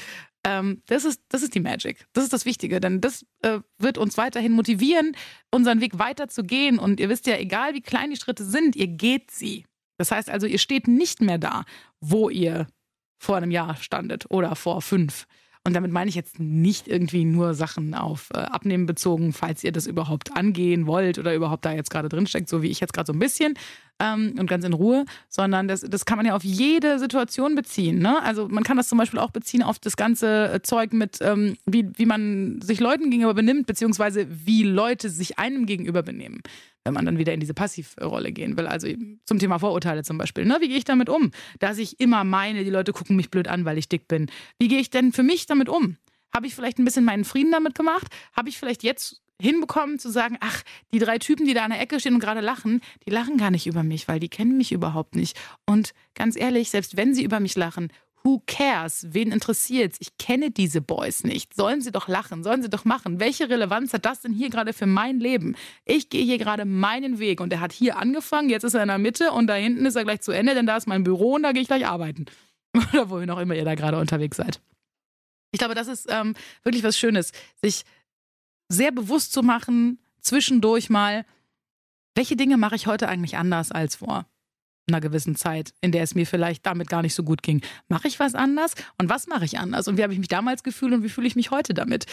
Ähm, 0.45 0.83
das, 0.87 1.07
ist, 1.07 1.23
das 1.31 1.43
ist 1.43 1.55
die 1.55 1.61
Magic. 1.61 2.07
Das 2.13 2.23
ist 2.23 2.35
das 2.35 2.45
Wichtige, 2.45 2.81
denn 2.81 3.01
das 3.01 3.25
äh, 3.41 3.61
wird 3.79 3.97
uns 3.97 4.19
weiterhin 4.19 4.53
motivieren, 4.53 5.17
unseren 5.51 5.81
Weg 5.81 5.99
weiterzugehen. 5.99 6.79
Und 6.79 7.01
ihr 7.01 7.09
wisst 7.09 7.27
ja, 7.27 7.39
egal 7.39 7.73
wie 7.73 7.81
klein 7.81 8.11
die 8.11 8.17
Schritte 8.17 8.45
sind, 8.45 8.77
ihr 8.77 8.89
geht 8.89 9.31
sie. 9.31 9.65
Das 9.99 10.11
heißt 10.11 10.31
also, 10.31 10.47
ihr 10.47 10.59
steht 10.59 10.89
nicht 10.89 11.21
mehr 11.21 11.39
da, 11.39 11.65
wo 12.01 12.31
ihr 12.31 12.67
vor 13.19 13.37
einem 13.37 13.51
Jahr 13.51 13.77
standet 13.77 14.31
oder 14.31 14.57
vor 14.57 14.81
fünf. 14.81 15.27
Und 15.65 15.75
damit 15.75 15.93
meine 15.93 16.09
ich 16.09 16.15
jetzt 16.15 16.39
nicht 16.39 16.89
irgendwie 16.89 17.25
nur 17.27 17.53
Sachen 17.53 17.93
auf 17.95 18.31
äh, 18.33 18.39
Abnehmen 18.39 18.87
bezogen, 18.87 19.35
falls 19.35 19.63
ihr 19.63 19.73
das 19.73 19.87
überhaupt 19.87 20.35
angehen 20.35 20.87
wollt 20.87 21.19
oder 21.19 21.35
überhaupt 21.35 21.65
da 21.65 21.73
jetzt 21.73 21.91
gerade 21.91 22.09
drinsteckt, 22.09 22.49
so 22.49 22.63
wie 22.63 22.69
ich 22.69 22.81
jetzt 22.81 22.95
gerade 22.95 23.07
so 23.07 23.13
ein 23.13 23.19
bisschen 23.19 23.53
ähm, 24.01 24.35
und 24.39 24.49
ganz 24.49 24.65
in 24.65 24.73
Ruhe, 24.73 25.05
sondern 25.29 25.69
das, 25.69 25.83
das 25.83 26.07
kann 26.07 26.17
man 26.17 26.25
ja 26.25 26.35
auf 26.35 26.45
jede 26.45 26.99
Situation 26.99 27.55
beziehen. 27.55 27.99
Ne? 27.99 28.23
Also 28.23 28.49
man 28.49 28.65
kann 28.65 28.79
das 28.79 28.89
zum 28.89 28.97
Beispiel 28.97 29.19
auch 29.21 29.31
beziehen 29.31 29.63
auf 29.63 29.79
das 29.79 29.99
ganze 29.99 30.53
äh, 30.55 30.63
Zeug 30.63 30.95
mit, 30.95 31.19
ähm, 31.21 31.59
wie, 31.67 31.91
wie 31.99 32.07
man 32.07 32.63
sich 32.63 32.81
Leuten 32.81 33.11
gegenüber 33.11 33.35
benimmt, 33.35 33.67
beziehungsweise 33.67 34.27
wie 34.31 34.63
Leute 34.63 35.11
sich 35.11 35.39
einem 35.39 35.67
gegenüber 35.67 36.03
benehmen 36.03 36.41
wenn 36.89 36.95
man 36.95 37.05
dann 37.05 37.19
wieder 37.19 37.35
in 37.35 37.41
diese 37.41 37.53
Passivrolle 37.53 38.33
gehen 38.33 38.57
will. 38.57 38.67
Also 38.67 38.89
zum 39.27 39.39
Thema 39.39 39.59
Vorurteile 39.59 40.03
zum 40.03 40.17
Beispiel. 40.17 40.47
Ne? 40.47 40.57
Wie 40.61 40.69
gehe 40.69 40.79
ich 40.79 40.85
damit 40.85 41.11
um? 41.11 41.33
Dass 41.59 41.77
ich 41.77 42.01
immer 42.01 42.25
meine, 42.25 42.65
die 42.65 42.71
Leute 42.71 42.93
gucken 42.93 43.15
mich 43.15 43.31
blöd 43.31 43.47
an, 43.47 43.67
weil 43.67 43.77
ich 43.77 43.91
dick 43.91 44.09
bin. 44.09 44.31
Wie 44.59 44.69
gehe 44.69 44.81
ich 44.81 44.89
denn 44.89 45.13
für 45.13 45.23
mich 45.23 45.45
damit 45.45 45.69
um? 45.69 45.99
Habe 46.35 46.47
ich 46.47 46.55
vielleicht 46.55 46.79
ein 46.79 46.87
bisschen 46.87 47.05
meinen 47.05 47.25
Frieden 47.25 47.53
damit 47.53 47.75
gemacht? 47.75 48.07
Habe 48.35 48.49
ich 48.49 48.59
vielleicht 48.59 48.83
jetzt 48.83 49.21
hinbekommen 49.41 49.99
zu 49.99 50.11
sagen, 50.11 50.39
ach, 50.41 50.63
die 50.93 50.99
drei 50.99 51.19
Typen, 51.19 51.47
die 51.47 51.55
da 51.55 51.65
an 51.65 51.71
der 51.71 51.81
Ecke 51.81 52.01
stehen 52.01 52.15
und 52.15 52.21
gerade 52.21 52.41
lachen, 52.41 52.81
die 53.07 53.11
lachen 53.11 53.37
gar 53.37 53.51
nicht 53.51 53.67
über 53.67 53.83
mich, 53.83 54.09
weil 54.09 54.19
die 54.19 54.29
kennen 54.31 54.57
mich 54.57 54.73
überhaupt 54.73 55.15
nicht. 55.15 55.39
Und 55.67 55.93
ganz 56.15 56.37
ehrlich, 56.37 56.71
selbst 56.71 56.97
wenn 56.97 57.15
sie 57.15 57.23
über 57.23 57.39
mich 57.39 57.55
lachen, 57.55 57.89
Who 58.25 58.43
cares? 58.47 59.07
Wen 59.11 59.33
interessiert's? 59.33 59.99
Ich 60.01 60.19
kenne 60.19 60.51
diese 60.51 60.81
Boys 60.81 61.25
nicht. 61.25 61.55
Sollen 61.55 61.81
sie 61.81 61.93
doch 61.93 62.09
lachen, 62.09 62.43
sollen 62.43 62.63
sie 62.63 62.69
doch 62.69 62.85
machen. 62.85 63.21
Welche 63.21 63.49
Relevanz 63.49 63.93
hat 63.93 64.05
das 64.05 64.21
denn 64.21 64.33
hier 64.33 64.51
gerade 64.51 64.73
für 64.73 64.87
mein 64.87 65.21
Leben? 65.21 65.57
Ich 65.85 66.11
gehe 66.11 66.25
hier 66.25 66.39
gerade 66.39 66.65
meinen 66.65 67.19
Weg 67.19 67.41
und 67.41 67.53
er 67.53 67.61
hat 67.61 67.73
hier 67.73 67.97
angefangen, 67.97 68.51
jetzt 68.51 68.65
ist 68.65 68.75
er 68.75 68.83
in 68.83 68.89
der 68.89 68.99
Mitte 68.99 69.33
und 69.33 69.47
da 69.47 69.55
hinten 69.55 69.87
ist 69.87 69.97
er 69.97 70.05
gleich 70.05 70.21
zu 70.21 70.33
Ende, 70.33 70.55
denn 70.55 70.67
da 70.67 70.77
ist 70.77 70.87
mein 70.87 71.05
Büro 71.05 71.35
und 71.35 71.43
da 71.43 71.53
gehe 71.53 71.63
ich 71.63 71.69
gleich 71.69 71.87
arbeiten. 71.87 72.27
Oder 72.93 73.11
wohin 73.11 73.31
auch 73.31 73.39
immer 73.39 73.55
ihr 73.55 73.65
da 73.65 73.75
gerade 73.75 73.99
unterwegs 73.99 74.37
seid. 74.37 74.61
Ich 75.53 75.59
glaube, 75.59 75.75
das 75.75 75.89
ist 75.89 76.07
ähm, 76.11 76.35
wirklich 76.63 76.85
was 76.85 76.99
Schönes, 76.99 77.33
sich 77.63 77.85
sehr 78.69 78.93
bewusst 78.93 79.33
zu 79.33 79.43
machen, 79.43 79.99
zwischendurch 80.21 80.91
mal, 80.91 81.25
welche 82.15 82.37
Dinge 82.37 82.59
mache 82.59 82.77
ich 82.77 82.87
heute 82.87 83.09
eigentlich 83.09 83.39
anders 83.39 83.73
als 83.73 83.97
vor 83.97 84.27
einer 84.89 85.01
gewissen 85.01 85.37
Zeit, 85.37 85.73
in 85.81 85.93
der 85.93 86.03
es 86.03 86.15
mir 86.15 86.27
vielleicht 86.27 86.67
damit 86.67 86.89
gar 86.89 87.03
nicht 87.03 87.15
so 87.15 87.23
gut 87.23 87.43
ging. 87.43 87.61
Mache 87.89 88.09
ich 88.09 88.19
was 88.19 88.35
anders? 88.35 88.75
Und 88.99 89.09
was 89.09 89.27
mache 89.27 89.45
ich 89.45 89.59
anders? 89.59 89.89
Und 89.89 89.97
wie 89.99 90.03
habe 90.03 90.13
ich 90.13 90.19
mich 90.19 90.29
damals 90.29 90.63
gefühlt 90.63 90.93
und 90.93 91.03
wie 91.03 91.09
fühle 91.09 91.27
ich 91.27 91.37
mich 91.37 91.51
heute 91.51 91.75
damit? 91.75 92.07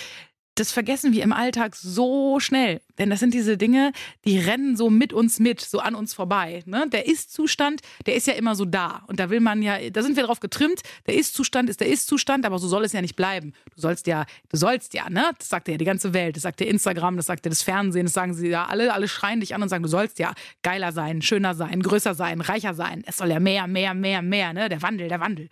Das 0.55 0.71
vergessen 0.71 1.13
wir 1.13 1.23
im 1.23 1.33
Alltag 1.33 1.75
so 1.75 2.39
schnell. 2.39 2.81
Denn 2.97 3.09
das 3.09 3.19
sind 3.19 3.33
diese 3.33 3.57
Dinge, 3.57 3.91
die 4.23 4.39
rennen 4.39 4.77
so 4.77 4.89
mit 4.89 5.11
uns 5.11 5.39
mit, 5.39 5.59
so 5.59 5.79
an 5.79 5.95
uns 5.95 6.13
vorbei. 6.13 6.63
Ne? 6.65 6.87
Der 6.91 7.07
Ist-Zustand, 7.07 7.81
der 8.05 8.15
ist 8.15 8.25
ja 8.25 8.33
immer 8.33 8.55
so 8.55 8.63
da. 8.63 9.03
Und 9.07 9.19
da 9.19 9.29
will 9.29 9.41
man 9.41 9.61
ja, 9.61 9.77
da 9.89 10.01
sind 10.01 10.15
wir 10.15 10.23
drauf 10.23 10.39
getrimmt. 10.39 10.81
Der 11.07 11.15
Ist-Zustand 11.15 11.69
ist 11.69 11.81
der 11.81 11.89
Ist-Zustand, 11.89 12.45
aber 12.45 12.57
so 12.57 12.69
soll 12.69 12.85
es 12.85 12.93
ja 12.93 13.01
nicht 13.01 13.17
bleiben. 13.17 13.53
Du 13.75 13.81
sollst 13.81 14.07
ja, 14.07 14.25
du 14.49 14.55
sollst 14.55 14.93
ja, 14.93 15.09
ne? 15.09 15.25
Das 15.37 15.49
sagt 15.49 15.67
ja 15.67 15.75
die 15.77 15.85
ganze 15.85 16.13
Welt. 16.13 16.37
Das 16.37 16.43
sagt 16.43 16.61
der 16.61 16.67
Instagram, 16.67 17.17
das 17.17 17.25
sagt 17.25 17.45
ja 17.45 17.49
das 17.49 17.61
Fernsehen, 17.61 18.05
das 18.05 18.13
sagen 18.13 18.33
sie 18.33 18.47
ja 18.47 18.65
alle, 18.65 18.93
alle 18.93 19.09
schreien 19.09 19.41
dich 19.41 19.53
an 19.53 19.61
und 19.61 19.67
sagen, 19.67 19.83
du 19.83 19.89
sollst 19.89 20.19
ja 20.19 20.33
geiler 20.63 20.93
sein, 20.93 21.21
schöner 21.21 21.53
sein, 21.53 21.81
größer 21.81 22.13
sein, 22.13 22.39
reicher 22.39 22.73
sein. 22.73 23.03
Es 23.05 23.17
soll 23.17 23.29
ja 23.29 23.41
mehr, 23.41 23.67
mehr, 23.67 23.93
mehr, 23.93 24.21
mehr, 24.21 24.53
ne? 24.53 24.69
Der 24.69 24.81
Wandel, 24.81 25.09
der 25.09 25.19
Wandel. 25.19 25.49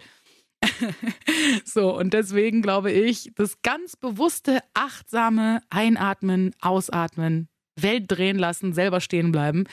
so, 1.66 1.98
und 1.98 2.14
deswegen 2.14 2.62
glaube 2.62 2.92
ich, 2.92 3.32
das 3.36 3.62
ganz 3.62 3.96
bewusste, 3.96 4.60
achtsame 4.74 5.62
Einatmen, 5.70 6.54
Ausatmen, 6.62 7.50
Welt 7.76 8.06
drehen 8.08 8.38
lassen, 8.38 8.74
selber 8.74 9.02
stehen 9.02 9.32
bleiben, 9.32 9.66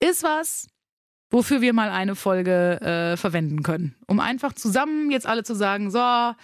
ist 0.00 0.22
was, 0.22 0.68
wofür 1.30 1.60
wir 1.60 1.72
mal 1.72 1.90
eine 1.90 2.14
Folge 2.14 2.80
äh, 2.80 3.16
verwenden 3.16 3.62
können. 3.62 3.94
Um 4.06 4.20
einfach 4.20 4.52
zusammen 4.52 5.10
jetzt 5.10 5.26
alle 5.26 5.44
zu 5.44 5.54
sagen, 5.54 5.90
so, 5.90 5.98
ah, 5.98 6.34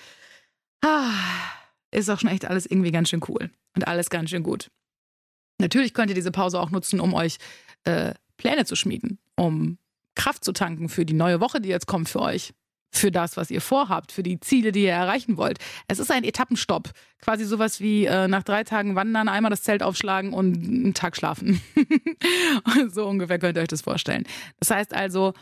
ist 1.91 2.11
auch 2.11 2.19
schon 2.19 2.31
echt 2.31 2.45
alles 2.45 2.67
irgendwie 2.67 2.93
ganz 2.93 3.09
schön 3.09 3.23
cool 3.29 3.51
und 3.77 3.87
alles 3.87 4.11
ganz 4.11 4.31
schön 4.31 4.43
gut. 4.43 4.71
Natürlich 5.59 5.95
könnt 5.95 6.11
ihr 6.11 6.15
diese 6.15 6.33
Pause 6.33 6.61
auch 6.61 6.71
nutzen, 6.71 7.01
um 7.01 7.15
euch 7.15 7.39
äh, 7.85 8.15
Pläne 8.37 8.65
zu 8.65 8.75
schmieden, 8.75 9.19
um 9.37 9.79
Kraft 10.15 10.45
zu 10.45 10.53
tanken 10.53 10.89
für 10.89 11.07
die 11.07 11.15
neue 11.15 11.41
Woche, 11.41 11.61
die 11.61 11.69
jetzt 11.69 11.87
kommt 11.87 12.09
für 12.09 12.21
euch 12.21 12.53
für 12.93 13.11
das, 13.11 13.37
was 13.37 13.51
ihr 13.51 13.61
vorhabt, 13.61 14.13
für 14.13 14.23
die 14.23 14.39
Ziele, 14.39 14.71
die 14.71 14.85
ihr 14.85 14.93
erreichen 14.93 15.37
wollt. 15.37 15.59
Es 15.89 15.99
ist 15.99 16.11
ein 16.11 16.25
Etappenstopp. 16.25 16.91
Quasi 17.21 17.45
sowas 17.45 17.81
wie 17.81 18.05
äh, 18.05 18.29
nach 18.29 18.43
drei 18.43 18.65
Tagen 18.65 18.95
wandern, 18.95 19.29
einmal 19.29 19.51
das 19.51 19.63
Zelt 19.63 19.83
aufschlagen 19.83 20.33
und 20.33 20.57
einen 20.57 20.95
Tag 20.95 21.17
schlafen. 21.17 21.61
so 22.91 23.07
ungefähr 23.07 23.39
könnt 23.39 23.57
ihr 23.57 23.63
euch 23.63 23.69
das 23.69 23.83
vorstellen. 23.83 24.25
Das 24.61 24.71
heißt 24.71 24.95
also, 24.95 25.33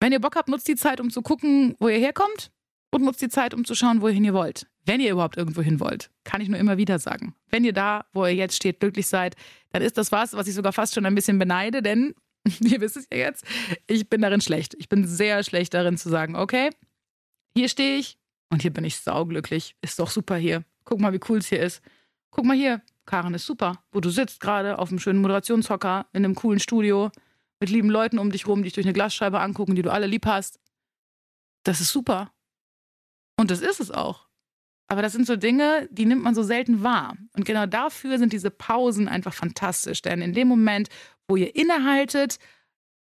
wenn 0.00 0.12
ihr 0.12 0.20
Bock 0.20 0.36
habt, 0.36 0.48
nutzt 0.48 0.68
die 0.68 0.76
Zeit, 0.76 1.00
um 1.00 1.10
zu 1.10 1.22
gucken, 1.22 1.74
wo 1.78 1.88
ihr 1.88 1.98
herkommt 1.98 2.50
und 2.90 3.04
nutzt 3.04 3.20
die 3.20 3.28
Zeit, 3.28 3.54
um 3.54 3.64
zu 3.64 3.74
schauen, 3.74 4.00
wohin 4.00 4.24
ihr 4.24 4.34
wollt. 4.34 4.66
Wenn 4.84 5.00
ihr 5.00 5.10
überhaupt 5.10 5.36
irgendwo 5.36 5.62
hin 5.62 5.80
wollt, 5.80 6.10
kann 6.24 6.40
ich 6.40 6.48
nur 6.48 6.58
immer 6.58 6.76
wieder 6.76 6.98
sagen. 6.98 7.34
Wenn 7.50 7.64
ihr 7.64 7.72
da, 7.72 8.06
wo 8.12 8.24
ihr 8.24 8.34
jetzt 8.34 8.56
steht, 8.56 8.80
glücklich 8.80 9.06
seid, 9.06 9.34
dann 9.72 9.82
ist 9.82 9.98
das 9.98 10.12
was, 10.12 10.32
was 10.34 10.46
ich 10.46 10.54
sogar 10.54 10.72
fast 10.72 10.94
schon 10.94 11.04
ein 11.06 11.14
bisschen 11.14 11.38
beneide, 11.38 11.82
denn 11.82 12.14
ihr 12.60 12.80
wisst 12.80 12.96
es 12.96 13.06
ja 13.12 13.18
jetzt, 13.18 13.44
ich 13.86 14.08
bin 14.08 14.22
darin 14.22 14.40
schlecht. 14.40 14.74
Ich 14.78 14.88
bin 14.88 15.06
sehr 15.06 15.42
schlecht 15.42 15.74
darin 15.74 15.98
zu 15.98 16.08
sagen, 16.08 16.36
okay, 16.36 16.70
hier 17.56 17.68
stehe 17.68 17.96
ich 17.96 18.18
und 18.50 18.62
hier 18.62 18.72
bin 18.72 18.84
ich 18.84 18.98
sauglücklich. 18.98 19.76
Ist 19.80 19.98
doch 19.98 20.10
super 20.10 20.36
hier. 20.36 20.64
Guck 20.84 21.00
mal, 21.00 21.12
wie 21.12 21.20
cool 21.28 21.38
es 21.38 21.48
hier 21.48 21.60
ist. 21.60 21.82
Guck 22.30 22.44
mal 22.44 22.56
hier, 22.56 22.82
Karen 23.06 23.34
ist 23.34 23.46
super, 23.46 23.82
wo 23.92 24.00
du 24.00 24.10
sitzt 24.10 24.40
gerade 24.40 24.78
auf 24.78 24.90
einem 24.90 24.98
schönen 24.98 25.20
Moderationshocker 25.20 26.06
in 26.12 26.24
einem 26.24 26.34
coolen 26.34 26.60
Studio 26.60 27.10
mit 27.58 27.70
lieben 27.70 27.88
Leuten 27.88 28.18
um 28.18 28.30
dich 28.30 28.46
rum, 28.46 28.58
die 28.58 28.64
dich 28.64 28.74
durch 28.74 28.86
eine 28.86 28.92
Glasscheibe 28.92 29.40
angucken, 29.40 29.74
die 29.74 29.82
du 29.82 29.90
alle 29.90 30.06
lieb 30.06 30.26
hast. 30.26 30.60
Das 31.64 31.80
ist 31.80 31.92
super. 31.92 32.30
Und 33.38 33.50
das 33.50 33.60
ist 33.60 33.80
es 33.80 33.90
auch. 33.90 34.28
Aber 34.88 35.02
das 35.02 35.12
sind 35.12 35.26
so 35.26 35.36
Dinge, 35.36 35.88
die 35.90 36.04
nimmt 36.04 36.22
man 36.22 36.34
so 36.34 36.42
selten 36.42 36.82
wahr. 36.82 37.16
Und 37.34 37.44
genau 37.44 37.66
dafür 37.66 38.18
sind 38.18 38.32
diese 38.32 38.50
Pausen 38.50 39.08
einfach 39.08 39.32
fantastisch. 39.32 40.02
Denn 40.02 40.20
in 40.20 40.32
dem 40.32 40.46
Moment, 40.46 40.88
wo 41.26 41.36
ihr 41.36 41.56
innehaltet, 41.56 42.38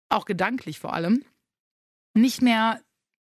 auch 0.08 0.24
gedanklich 0.24 0.80
vor 0.80 0.92
allem, 0.92 1.24
nicht 2.14 2.42
mehr 2.42 2.82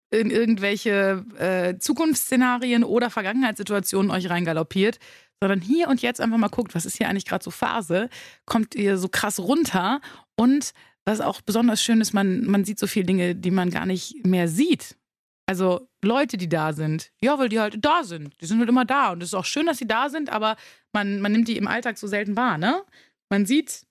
in 0.09 0.31
irgendwelche 0.31 1.25
äh, 1.37 1.77
Zukunftsszenarien 1.79 2.83
oder 2.83 3.09
Vergangenheitssituationen 3.09 4.11
euch 4.11 4.29
reingaloppiert, 4.29 4.99
sondern 5.41 5.61
hier 5.61 5.87
und 5.89 6.01
jetzt 6.01 6.21
einfach 6.21 6.37
mal 6.37 6.47
guckt, 6.47 6.75
was 6.75 6.85
ist 6.85 6.97
hier 6.97 7.09
eigentlich 7.09 7.25
gerade 7.25 7.43
so 7.43 7.51
Phase, 7.51 8.09
kommt 8.45 8.75
ihr 8.75 8.97
so 8.97 9.09
krass 9.09 9.39
runter 9.39 10.01
und 10.35 10.73
was 11.05 11.21
auch 11.21 11.41
besonders 11.41 11.81
schön 11.81 12.01
ist, 12.01 12.13
man, 12.13 12.45
man 12.45 12.65
sieht 12.65 12.79
so 12.79 12.87
viele 12.87 13.05
Dinge, 13.05 13.35
die 13.35 13.51
man 13.51 13.69
gar 13.69 13.85
nicht 13.85 14.25
mehr 14.25 14.47
sieht. 14.47 14.97
Also 15.45 15.87
Leute, 16.03 16.35
die 16.35 16.49
da 16.49 16.73
sind. 16.73 17.11
Ja, 17.21 17.39
weil 17.39 17.47
die 17.47 17.59
halt 17.59 17.77
da 17.83 18.03
sind. 18.03 18.33
Die 18.41 18.45
sind 18.45 18.59
halt 18.59 18.67
immer 18.67 18.83
da. 18.83 19.13
Und 19.13 19.23
es 19.23 19.29
ist 19.29 19.33
auch 19.33 19.45
schön, 19.45 19.65
dass 19.65 19.77
sie 19.77 19.87
da 19.87 20.09
sind, 20.09 20.29
aber 20.29 20.57
man, 20.91 21.21
man 21.21 21.31
nimmt 21.31 21.47
die 21.47 21.55
im 21.55 21.67
Alltag 21.67 21.97
so 21.97 22.07
selten 22.07 22.35
wahr, 22.35 22.57
ne? 22.57 22.83
Man 23.29 23.45
sieht 23.45 23.85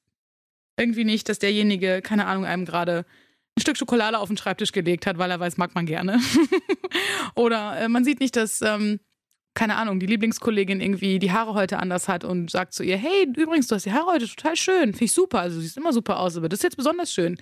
irgendwie 0.78 1.04
nicht, 1.04 1.28
dass 1.30 1.38
derjenige, 1.38 2.02
keine 2.02 2.26
Ahnung, 2.26 2.44
einem 2.44 2.66
gerade 2.66 3.06
ein 3.56 3.62
Stück 3.62 3.78
Schokolade 3.78 4.18
auf 4.18 4.28
den 4.28 4.36
Schreibtisch 4.36 4.72
gelegt 4.72 5.06
hat, 5.06 5.18
weil 5.18 5.30
er 5.30 5.40
weiß, 5.40 5.56
mag 5.56 5.74
man 5.74 5.86
gerne. 5.86 6.20
Oder 7.34 7.80
äh, 7.80 7.88
man 7.88 8.04
sieht 8.04 8.20
nicht, 8.20 8.36
dass, 8.36 8.60
ähm, 8.60 9.00
keine 9.54 9.76
Ahnung, 9.76 9.98
die 9.98 10.06
Lieblingskollegin 10.06 10.82
irgendwie 10.82 11.18
die 11.18 11.32
Haare 11.32 11.54
heute 11.54 11.78
anders 11.78 12.06
hat 12.08 12.22
und 12.22 12.50
sagt 12.50 12.74
zu 12.74 12.84
ihr, 12.84 12.98
hey, 12.98 13.26
übrigens, 13.34 13.68
du 13.68 13.74
hast 13.74 13.86
die 13.86 13.92
Haare 13.92 14.12
heute 14.12 14.28
total 14.28 14.56
schön, 14.56 14.92
finde 14.92 15.06
ich 15.06 15.12
super, 15.12 15.40
also 15.40 15.56
du 15.56 15.62
siehst 15.62 15.78
immer 15.78 15.94
super 15.94 16.20
aus, 16.20 16.36
aber 16.36 16.50
das 16.50 16.58
ist 16.58 16.64
jetzt 16.64 16.76
besonders 16.76 17.12
schön. 17.12 17.38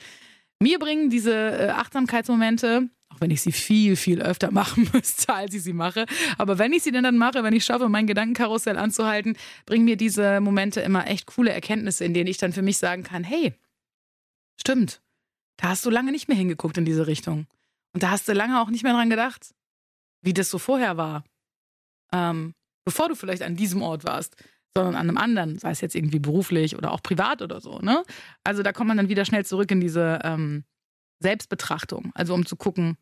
Mir 0.62 0.78
bringen 0.78 1.10
diese 1.10 1.34
äh, 1.34 1.68
Achtsamkeitsmomente, 1.70 2.88
auch 3.08 3.20
wenn 3.20 3.32
ich 3.32 3.42
sie 3.42 3.50
viel, 3.50 3.96
viel 3.96 4.22
öfter 4.22 4.50
machen 4.52 4.88
müsste, 4.92 5.34
als 5.34 5.52
ich 5.52 5.64
sie 5.64 5.72
mache, 5.72 6.06
aber 6.38 6.58
wenn 6.58 6.72
ich 6.72 6.84
sie 6.84 6.92
denn 6.92 7.02
dann 7.02 7.18
mache, 7.18 7.42
wenn 7.42 7.54
ich 7.54 7.64
schaffe, 7.64 7.88
mein 7.88 8.06
Gedankenkarussell 8.06 8.78
anzuhalten, 8.78 9.36
bringen 9.66 9.84
mir 9.84 9.96
diese 9.96 10.40
Momente 10.40 10.80
immer 10.80 11.08
echt 11.08 11.26
coole 11.26 11.50
Erkenntnisse, 11.50 12.04
in 12.04 12.14
denen 12.14 12.28
ich 12.28 12.38
dann 12.38 12.52
für 12.52 12.62
mich 12.62 12.78
sagen 12.78 13.02
kann, 13.02 13.24
hey, 13.24 13.54
stimmt, 14.60 15.00
da 15.56 15.68
hast 15.68 15.84
du 15.86 15.90
lange 15.90 16.12
nicht 16.12 16.28
mehr 16.28 16.36
hingeguckt 16.36 16.76
in 16.78 16.84
diese 16.84 17.06
Richtung. 17.06 17.46
Und 17.92 18.02
da 18.02 18.10
hast 18.10 18.28
du 18.28 18.32
lange 18.32 18.60
auch 18.60 18.70
nicht 18.70 18.82
mehr 18.82 18.92
dran 18.92 19.10
gedacht, 19.10 19.54
wie 20.22 20.32
das 20.32 20.50
so 20.50 20.58
vorher 20.58 20.96
war. 20.96 21.24
Ähm, 22.12 22.54
bevor 22.84 23.08
du 23.08 23.14
vielleicht 23.14 23.42
an 23.42 23.56
diesem 23.56 23.82
Ort 23.82 24.04
warst, 24.04 24.36
sondern 24.76 24.96
an 24.96 25.08
einem 25.08 25.18
anderen, 25.18 25.58
sei 25.58 25.70
es 25.70 25.80
jetzt 25.80 25.94
irgendwie 25.94 26.18
beruflich 26.18 26.76
oder 26.76 26.92
auch 26.92 27.02
privat 27.02 27.42
oder 27.42 27.60
so. 27.60 27.78
Ne? 27.78 28.02
Also 28.42 28.62
da 28.62 28.72
kommt 28.72 28.88
man 28.88 28.96
dann 28.96 29.08
wieder 29.08 29.24
schnell 29.24 29.46
zurück 29.46 29.70
in 29.70 29.80
diese 29.80 30.18
ähm, 30.24 30.64
Selbstbetrachtung. 31.20 32.10
Also 32.14 32.34
um 32.34 32.44
zu 32.44 32.56
gucken, 32.56 32.96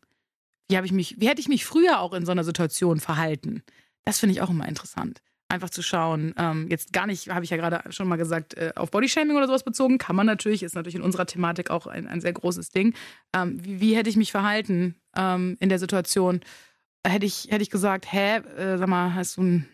wie 0.69 0.77
ich 0.77 0.91
mich, 0.91 1.19
wie 1.19 1.27
hätte 1.27 1.41
ich 1.41 1.49
mich 1.49 1.65
früher 1.65 1.99
auch 1.99 2.13
in 2.13 2.25
so 2.25 2.31
einer 2.31 2.43
Situation 2.43 2.99
verhalten? 2.99 3.63
Das 4.05 4.19
finde 4.19 4.33
ich 4.33 4.41
auch 4.41 4.49
immer 4.49 4.67
interessant 4.67 5.21
einfach 5.53 5.69
zu 5.69 5.81
schauen. 5.81 6.33
Ähm, 6.37 6.67
jetzt 6.69 6.91
gar 6.91 7.07
nicht, 7.07 7.29
habe 7.29 7.45
ich 7.45 7.51
ja 7.51 7.57
gerade 7.57 7.91
schon 7.91 8.07
mal 8.07 8.17
gesagt, 8.17 8.55
äh, 8.55 8.73
auf 8.75 8.91
Bodyshaming 8.91 9.37
oder 9.37 9.47
sowas 9.47 9.63
bezogen. 9.63 9.99
Kann 9.99 10.15
man 10.15 10.25
natürlich, 10.25 10.63
ist 10.63 10.75
natürlich 10.75 10.95
in 10.95 11.01
unserer 11.01 11.25
Thematik 11.25 11.69
auch 11.69 11.87
ein, 11.87 12.07
ein 12.07 12.19
sehr 12.19 12.33
großes 12.33 12.71
Ding. 12.71 12.93
Ähm, 13.33 13.63
wie, 13.63 13.79
wie, 13.79 13.95
hätte 13.95 14.09
ich 14.09 14.17
mich 14.17 14.31
verhalten 14.31 14.95
ähm, 15.15 15.55
in 15.59 15.69
der 15.69 15.79
Situation? 15.79 16.41
Hätte 17.05 17.25
ich, 17.25 17.47
hätte 17.49 17.61
ich 17.61 17.69
gesagt, 17.69 18.11
hä, 18.11 18.37
äh, 18.37 18.77
sag 18.77 18.87
mal, 18.87 19.13
hast 19.13 19.37
du 19.37 19.43
ein, 19.43 19.69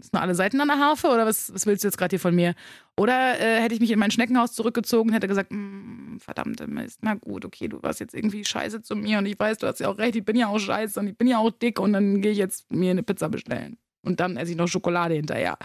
hast 0.00 0.14
du 0.14 0.18
alle 0.18 0.34
Seiten 0.34 0.60
an 0.60 0.68
der 0.68 0.78
Harfe 0.78 1.08
oder 1.08 1.26
was, 1.26 1.54
was 1.54 1.64
willst 1.64 1.84
du 1.84 1.88
jetzt 1.88 1.96
gerade 1.96 2.10
hier 2.10 2.20
von 2.20 2.34
mir? 2.34 2.54
Oder 2.96 3.38
äh, 3.38 3.60
hätte 3.60 3.74
ich 3.74 3.80
mich 3.80 3.92
in 3.92 3.98
mein 4.00 4.10
Schneckenhaus 4.10 4.52
zurückgezogen 4.52 5.12
hätte 5.12 5.28
gesagt, 5.28 5.52
mm, 5.52 6.16
verdammte 6.18 6.66
Mist, 6.66 6.98
na 7.02 7.14
gut, 7.14 7.44
okay, 7.44 7.68
du 7.68 7.82
warst 7.82 8.00
jetzt 8.00 8.14
irgendwie 8.14 8.44
scheiße 8.44 8.82
zu 8.82 8.96
mir 8.96 9.18
und 9.18 9.26
ich 9.26 9.38
weiß, 9.38 9.58
du 9.58 9.68
hast 9.68 9.78
ja 9.78 9.88
auch 9.88 9.98
recht, 9.98 10.16
ich 10.16 10.24
bin 10.24 10.36
ja 10.36 10.48
auch 10.48 10.58
scheiße 10.58 10.98
und 10.98 11.06
ich 11.06 11.16
bin 11.16 11.28
ja 11.28 11.38
auch 11.38 11.50
dick 11.50 11.78
und 11.78 11.92
dann 11.92 12.20
gehe 12.20 12.32
ich 12.32 12.38
jetzt 12.38 12.72
mir 12.72 12.90
eine 12.90 13.04
Pizza 13.04 13.28
bestellen. 13.28 13.78
Und 14.02 14.20
dann 14.20 14.36
esse 14.36 14.52
ich 14.52 14.56
noch 14.56 14.68
Schokolade 14.68 15.14
hinterher. 15.14 15.56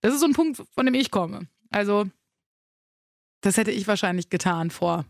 Das 0.00 0.14
ist 0.14 0.20
so 0.20 0.26
ein 0.26 0.32
Punkt, 0.32 0.62
von 0.74 0.86
dem 0.86 0.94
ich 0.94 1.10
komme. 1.10 1.46
Also, 1.70 2.06
das 3.42 3.56
hätte 3.56 3.70
ich 3.70 3.86
wahrscheinlich 3.86 4.30
getan 4.30 4.70
vor 4.70 5.04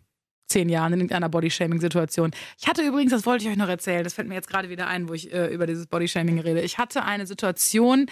zehn 0.47 0.69
Jahren 0.69 0.93
in 0.93 1.01
irgendeiner 1.01 1.29
Bodyshaming-Situation. 1.29 2.33
Ich 2.61 2.69
hatte 2.69 2.83
übrigens, 2.83 3.13
das 3.13 3.27
wollte 3.27 3.45
ich 3.45 3.51
euch 3.51 3.57
noch 3.57 3.69
erzählen, 3.69 4.05
das 4.05 4.15
fällt 4.15 4.29
mir 4.29 4.35
jetzt 4.35 4.49
gerade 4.49 4.69
wieder 4.69 4.87
ein, 4.87 5.09
wo 5.09 5.15
ich 5.15 5.33
äh, 5.33 5.53
über 5.53 5.67
dieses 5.67 5.87
Bodyshaming 5.87 6.39
rede. 6.39 6.61
Ich 6.61 6.79
hatte 6.79 7.05
eine 7.05 7.27
Situation 7.27 8.07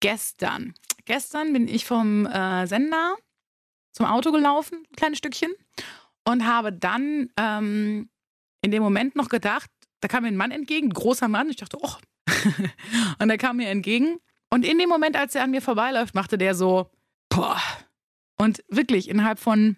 gestern. 0.00 0.74
Gestern 1.06 1.52
bin 1.52 1.66
ich 1.68 1.86
vom 1.86 2.26
äh, 2.26 2.66
Sender 2.66 3.16
zum 3.92 4.06
Auto 4.06 4.30
gelaufen, 4.30 4.84
ein 4.90 4.96
kleines 4.96 5.18
Stückchen, 5.18 5.52
und 6.24 6.46
habe 6.46 6.72
dann 6.72 7.30
ähm, 7.36 8.10
in 8.62 8.70
dem 8.70 8.82
Moment 8.82 9.16
noch 9.16 9.28
gedacht, 9.28 9.70
da 10.00 10.08
kam 10.08 10.22
mir 10.22 10.28
ein 10.28 10.36
Mann 10.36 10.50
entgegen, 10.50 10.88
ein 10.88 10.94
großer 10.94 11.28
Mann. 11.28 11.48
Ich 11.48 11.56
dachte, 11.56 11.78
oh, 11.80 11.94
und 13.18 13.30
er 13.30 13.38
kam 13.38 13.56
mir 13.56 13.68
entgegen. 13.68 14.18
Und 14.50 14.64
in 14.64 14.78
dem 14.78 14.88
Moment, 14.88 15.16
als 15.16 15.34
er 15.34 15.44
an 15.44 15.50
mir 15.50 15.62
vorbeiläuft, 15.62 16.14
machte 16.14 16.38
der 16.38 16.54
so, 16.54 16.90
boah. 17.28 17.60
Und 18.36 18.64
wirklich, 18.68 19.08
innerhalb 19.08 19.38
von 19.38 19.76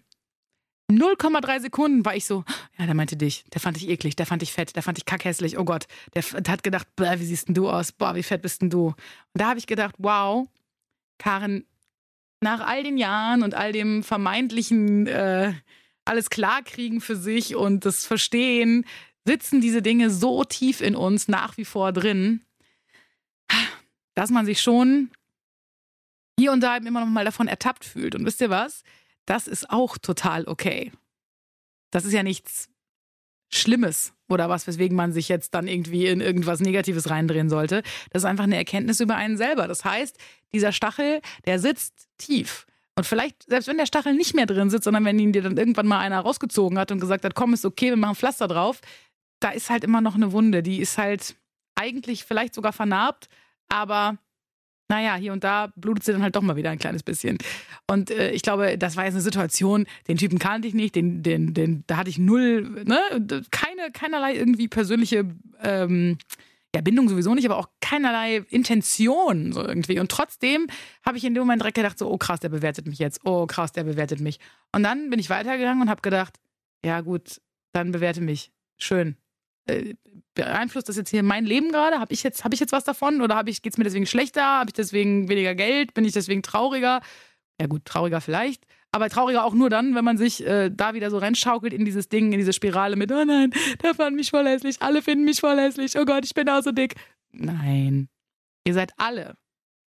0,3 0.90 1.60
Sekunden 1.60 2.04
war 2.04 2.14
ich 2.14 2.26
so, 2.26 2.44
ja, 2.78 2.86
der 2.86 2.94
meinte 2.94 3.16
dich, 3.16 3.44
der 3.52 3.60
fand 3.60 3.76
ich 3.76 3.88
eklig, 3.88 4.16
der 4.16 4.26
fand 4.26 4.42
ich 4.42 4.52
fett, 4.52 4.76
der 4.76 4.82
fand 4.82 4.98
ich 4.98 5.04
kackhässlich, 5.04 5.58
oh 5.58 5.64
Gott, 5.64 5.86
der, 6.14 6.22
hat 6.22 6.62
gedacht, 6.62 6.86
wie 6.96 7.24
siehst 7.24 7.48
denn 7.48 7.54
du 7.54 7.70
aus, 7.70 7.92
boah, 7.92 8.14
wie 8.14 8.22
fett 8.22 8.42
bist 8.42 8.62
denn 8.62 8.70
du? 8.70 8.86
Und 8.86 8.96
da 9.34 9.48
habe 9.48 9.58
ich 9.58 9.66
gedacht, 9.66 9.94
wow, 9.98 10.48
Karen, 11.18 11.64
nach 12.40 12.60
all 12.60 12.82
den 12.82 12.98
Jahren 12.98 13.42
und 13.42 13.54
all 13.54 13.72
dem 13.72 14.02
vermeintlichen 14.02 15.06
äh, 15.06 15.52
alles 16.04 16.30
klarkriegen 16.30 17.00
für 17.00 17.16
sich 17.16 17.54
und 17.54 17.84
das 17.84 18.06
Verstehen, 18.06 18.84
sitzen 19.26 19.60
diese 19.60 19.82
Dinge 19.82 20.10
so 20.10 20.44
tief 20.44 20.80
in 20.80 20.96
uns 20.96 21.28
nach 21.28 21.56
wie 21.56 21.64
vor 21.64 21.92
drin, 21.92 22.42
dass 24.14 24.30
man 24.30 24.46
sich 24.46 24.60
schon 24.60 25.10
hier 26.38 26.52
und 26.52 26.60
da 26.60 26.76
immer 26.76 27.00
noch 27.00 27.06
mal 27.06 27.24
davon 27.24 27.48
ertappt 27.48 27.84
fühlt. 27.84 28.14
Und 28.14 28.24
wisst 28.24 28.40
ihr 28.40 28.50
was? 28.50 28.82
Das 29.26 29.46
ist 29.46 29.70
auch 29.70 29.98
total 29.98 30.46
okay. 30.46 30.90
Das 31.90 32.04
ist 32.04 32.12
ja 32.12 32.22
nichts 32.22 32.68
Schlimmes 33.52 34.12
oder 34.28 34.48
was, 34.48 34.66
weswegen 34.66 34.96
man 34.96 35.12
sich 35.12 35.28
jetzt 35.28 35.54
dann 35.54 35.66
irgendwie 35.66 36.06
in 36.06 36.20
irgendwas 36.20 36.60
Negatives 36.60 37.10
reindrehen 37.10 37.50
sollte. 37.50 37.82
Das 38.10 38.22
ist 38.22 38.26
einfach 38.26 38.44
eine 38.44 38.56
Erkenntnis 38.56 39.00
über 39.00 39.16
einen 39.16 39.36
selber. 39.36 39.68
Das 39.68 39.84
heißt, 39.84 40.16
dieser 40.54 40.72
Stachel, 40.72 41.20
der 41.46 41.58
sitzt 41.58 42.08
tief. 42.16 42.66
Und 42.96 43.06
vielleicht, 43.06 43.48
selbst 43.48 43.66
wenn 43.68 43.76
der 43.76 43.86
Stachel 43.86 44.14
nicht 44.14 44.34
mehr 44.34 44.46
drin 44.46 44.70
sitzt, 44.70 44.84
sondern 44.84 45.04
wenn 45.04 45.18
ihn 45.18 45.32
dir 45.32 45.42
dann 45.42 45.56
irgendwann 45.56 45.86
mal 45.86 45.98
einer 45.98 46.20
rausgezogen 46.20 46.78
hat 46.78 46.92
und 46.92 47.00
gesagt 47.00 47.24
hat, 47.24 47.34
komm, 47.34 47.54
ist 47.54 47.64
okay, 47.64 47.90
wir 47.90 47.96
machen 47.96 48.14
Pflaster 48.14 48.46
drauf, 48.46 48.80
da 49.40 49.50
ist 49.50 49.70
halt 49.70 49.84
immer 49.84 50.00
noch 50.00 50.14
eine 50.14 50.32
Wunde. 50.32 50.62
Die 50.62 50.80
ist 50.80 50.98
halt 50.98 51.34
eigentlich 51.74 52.24
vielleicht 52.24 52.54
sogar 52.54 52.72
vernarbt, 52.72 53.28
aber 53.68 54.18
naja, 54.88 55.14
hier 55.14 55.32
und 55.32 55.44
da 55.44 55.72
blutet 55.76 56.04
sie 56.04 56.12
dann 56.12 56.22
halt 56.22 56.34
doch 56.34 56.42
mal 56.42 56.56
wieder 56.56 56.70
ein 56.70 56.78
kleines 56.78 57.04
bisschen. 57.04 57.38
Und 57.86 58.10
äh, 58.10 58.32
ich 58.32 58.42
glaube, 58.42 58.76
das 58.76 58.96
war 58.96 59.04
jetzt 59.04 59.14
eine 59.14 59.22
Situation, 59.22 59.86
den 60.08 60.16
Typen 60.16 60.40
kannte 60.40 60.66
ich 60.66 60.74
nicht, 60.74 60.96
den, 60.96 61.22
den, 61.22 61.54
den, 61.54 61.84
da 61.86 61.96
hatte 61.96 62.10
ich 62.10 62.18
null, 62.18 62.84
ne, 62.84 62.98
keine, 63.52 63.92
keinerlei 63.92 64.34
irgendwie 64.34 64.66
persönliche 64.66 65.26
ähm, 65.62 66.18
ja, 66.74 66.80
Bindung 66.82 67.08
sowieso 67.08 67.34
nicht, 67.34 67.44
aber 67.44 67.58
auch 67.58 67.68
keinerlei 67.80 68.38
Intention 68.50 69.52
so 69.52 69.64
irgendwie. 69.64 70.00
Und 70.00 70.10
trotzdem 70.10 70.66
habe 71.04 71.18
ich 71.18 71.24
in 71.24 71.34
dem 71.34 71.42
Moment 71.42 71.62
direkt 71.62 71.76
gedacht, 71.76 71.98
so, 71.98 72.10
oh 72.10 72.18
krass, 72.18 72.40
der 72.40 72.48
bewertet 72.48 72.86
mich 72.86 72.98
jetzt, 72.98 73.20
oh 73.24 73.46
krass, 73.46 73.70
der 73.70 73.84
bewertet 73.84 74.20
mich. 74.20 74.40
Und 74.72 74.82
dann 74.82 75.08
bin 75.08 75.20
ich 75.20 75.30
weitergegangen 75.30 75.82
und 75.82 75.88
habe 75.88 76.02
gedacht, 76.02 76.40
ja 76.84 77.00
gut, 77.00 77.40
dann 77.72 77.92
bewerte 77.92 78.20
mich. 78.20 78.50
Schön. 78.76 79.16
Äh, 79.66 79.94
beeinflusst 80.34 80.88
das 80.88 80.96
jetzt 80.96 81.10
hier 81.10 81.22
mein 81.22 81.44
Leben 81.44 81.70
gerade? 81.70 81.98
Habe 81.98 82.12
ich 82.12 82.22
jetzt, 82.22 82.44
ich 82.50 82.60
jetzt 82.60 82.72
was 82.72 82.84
davon? 82.84 83.20
Oder 83.20 83.42
geht 83.44 83.66
es 83.66 83.78
mir 83.78 83.84
deswegen 83.84 84.06
schlechter? 84.06 84.42
Habe 84.42 84.70
ich 84.70 84.74
deswegen 84.74 85.28
weniger 85.28 85.54
Geld? 85.54 85.94
Bin 85.94 86.04
ich 86.04 86.12
deswegen 86.12 86.42
trauriger? 86.42 87.00
Ja 87.60 87.66
gut, 87.66 87.84
trauriger 87.84 88.20
vielleicht. 88.20 88.64
Aber 88.92 89.08
trauriger 89.08 89.44
auch 89.44 89.54
nur 89.54 89.70
dann, 89.70 89.94
wenn 89.94 90.04
man 90.04 90.18
sich 90.18 90.44
äh, 90.44 90.70
da 90.70 90.94
wieder 90.94 91.10
so 91.10 91.18
reinschaukelt 91.18 91.72
in 91.72 91.84
dieses 91.84 92.08
Ding, 92.08 92.32
in 92.32 92.38
diese 92.38 92.52
Spirale 92.52 92.96
mit, 92.96 93.12
oh 93.12 93.24
nein, 93.24 93.52
der 93.82 93.94
fand 93.94 94.16
mich 94.16 94.30
voll 94.30 94.46
hässlich, 94.46 94.82
alle 94.82 95.00
finden 95.00 95.24
mich 95.24 95.40
voll 95.40 95.58
hässlich, 95.58 95.96
oh 95.96 96.04
Gott, 96.04 96.24
ich 96.24 96.34
bin 96.34 96.48
auch 96.48 96.62
so 96.62 96.72
dick. 96.72 96.94
Nein. 97.30 98.08
Ihr 98.64 98.74
seid 98.74 98.92
alle 98.96 99.36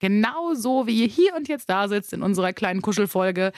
genau 0.02 0.54
so, 0.54 0.88
wie 0.88 1.02
ihr 1.02 1.08
hier 1.08 1.36
und 1.36 1.48
jetzt 1.48 1.70
da 1.70 1.88
sitzt 1.88 2.12
in 2.12 2.24
unserer 2.24 2.52
kleinen 2.52 2.82
Kuschelfolge. 2.82 3.54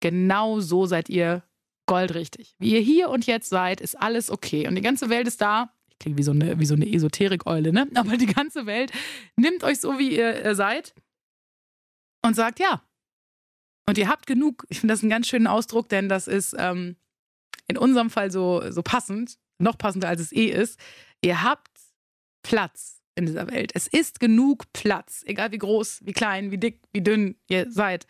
Genau 0.00 0.60
so 0.60 0.86
seid 0.86 1.10
ihr 1.10 1.42
goldrichtig. 1.88 2.54
Wie 2.60 2.74
ihr 2.74 2.80
hier 2.80 3.08
und 3.08 3.26
jetzt 3.26 3.48
seid, 3.48 3.80
ist 3.80 4.00
alles 4.00 4.30
okay. 4.30 4.68
Und 4.68 4.76
die 4.76 4.82
ganze 4.82 5.08
Welt 5.08 5.26
ist 5.26 5.40
da. 5.40 5.72
Ich 5.88 5.98
klinge 5.98 6.18
wie 6.18 6.22
so 6.22 6.30
eine, 6.30 6.64
so 6.64 6.74
eine 6.74 6.86
Esoterik-Eule, 6.86 7.72
ne? 7.72 7.88
Aber 7.94 8.16
die 8.16 8.26
ganze 8.26 8.66
Welt 8.66 8.92
nimmt 9.36 9.64
euch 9.64 9.80
so, 9.80 9.98
wie 9.98 10.16
ihr 10.16 10.54
seid 10.54 10.94
und 12.24 12.36
sagt, 12.36 12.60
ja. 12.60 12.82
Und 13.88 13.98
ihr 13.98 14.08
habt 14.08 14.26
genug. 14.26 14.64
Ich 14.68 14.80
finde 14.80 14.92
das 14.92 15.02
einen 15.02 15.10
ganz 15.10 15.26
schönen 15.26 15.46
Ausdruck, 15.46 15.88
denn 15.88 16.08
das 16.08 16.28
ist 16.28 16.54
ähm, 16.58 16.96
in 17.66 17.78
unserem 17.78 18.10
Fall 18.10 18.30
so, 18.30 18.70
so 18.70 18.82
passend, 18.82 19.38
noch 19.58 19.78
passender 19.78 20.08
als 20.08 20.20
es 20.20 20.30
eh 20.32 20.46
ist. 20.46 20.78
Ihr 21.22 21.42
habt 21.42 21.70
Platz 22.42 23.02
in 23.16 23.26
dieser 23.26 23.50
Welt. 23.50 23.72
Es 23.74 23.86
ist 23.86 24.20
genug 24.20 24.72
Platz, 24.74 25.24
egal 25.26 25.52
wie 25.52 25.58
groß, 25.58 26.02
wie 26.04 26.12
klein, 26.12 26.50
wie 26.50 26.58
dick, 26.58 26.82
wie 26.92 27.02
dünn 27.02 27.36
ihr 27.48 27.72
seid 27.72 28.06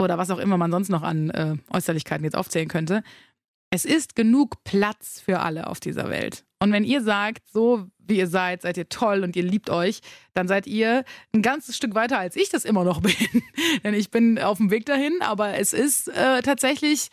oder 0.00 0.18
was 0.18 0.30
auch 0.30 0.38
immer 0.38 0.56
man 0.56 0.70
sonst 0.70 0.88
noch 0.88 1.02
an 1.02 1.30
äh, 1.30 1.56
Äußerlichkeiten 1.70 2.24
jetzt 2.24 2.36
aufzählen 2.36 2.68
könnte. 2.68 3.02
Es 3.70 3.84
ist 3.84 4.16
genug 4.16 4.64
Platz 4.64 5.20
für 5.20 5.40
alle 5.40 5.66
auf 5.66 5.80
dieser 5.80 6.08
Welt. 6.08 6.44
Und 6.60 6.72
wenn 6.72 6.84
ihr 6.84 7.02
sagt, 7.02 7.48
so 7.50 7.86
wie 7.98 8.18
ihr 8.18 8.26
seid, 8.26 8.62
seid 8.62 8.76
ihr 8.78 8.88
toll 8.88 9.22
und 9.22 9.36
ihr 9.36 9.42
liebt 9.42 9.68
euch, 9.68 10.00
dann 10.32 10.48
seid 10.48 10.66
ihr 10.66 11.04
ein 11.34 11.42
ganzes 11.42 11.76
Stück 11.76 11.94
weiter, 11.94 12.18
als 12.18 12.36
ich 12.36 12.48
das 12.48 12.64
immer 12.64 12.84
noch 12.84 13.00
bin. 13.02 13.42
Denn 13.84 13.94
ich 13.94 14.10
bin 14.10 14.38
auf 14.38 14.58
dem 14.58 14.70
Weg 14.70 14.86
dahin, 14.86 15.18
aber 15.20 15.54
es 15.58 15.72
ist 15.72 16.08
äh, 16.08 16.40
tatsächlich, 16.42 17.08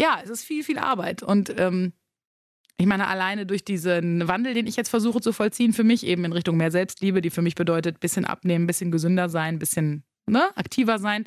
ja, 0.00 0.20
es 0.22 0.30
ist 0.30 0.44
viel, 0.44 0.62
viel 0.62 0.78
Arbeit. 0.78 1.22
Und 1.22 1.58
ähm, 1.58 1.92
ich 2.76 2.86
meine, 2.86 3.08
alleine 3.08 3.46
durch 3.46 3.64
diesen 3.64 4.26
Wandel, 4.28 4.54
den 4.54 4.66
ich 4.66 4.76
jetzt 4.76 4.88
versuche 4.88 5.20
zu 5.20 5.32
vollziehen, 5.32 5.72
für 5.72 5.84
mich 5.84 6.06
eben 6.06 6.24
in 6.24 6.32
Richtung 6.32 6.56
mehr 6.56 6.70
Selbstliebe, 6.70 7.20
die 7.20 7.30
für 7.30 7.42
mich 7.42 7.54
bedeutet, 7.54 8.00
bisschen 8.00 8.24
abnehmen, 8.24 8.66
bisschen 8.66 8.90
gesünder 8.90 9.28
sein, 9.28 9.58
bisschen 9.58 10.04
ne, 10.26 10.56
aktiver 10.56 10.98
sein, 10.98 11.24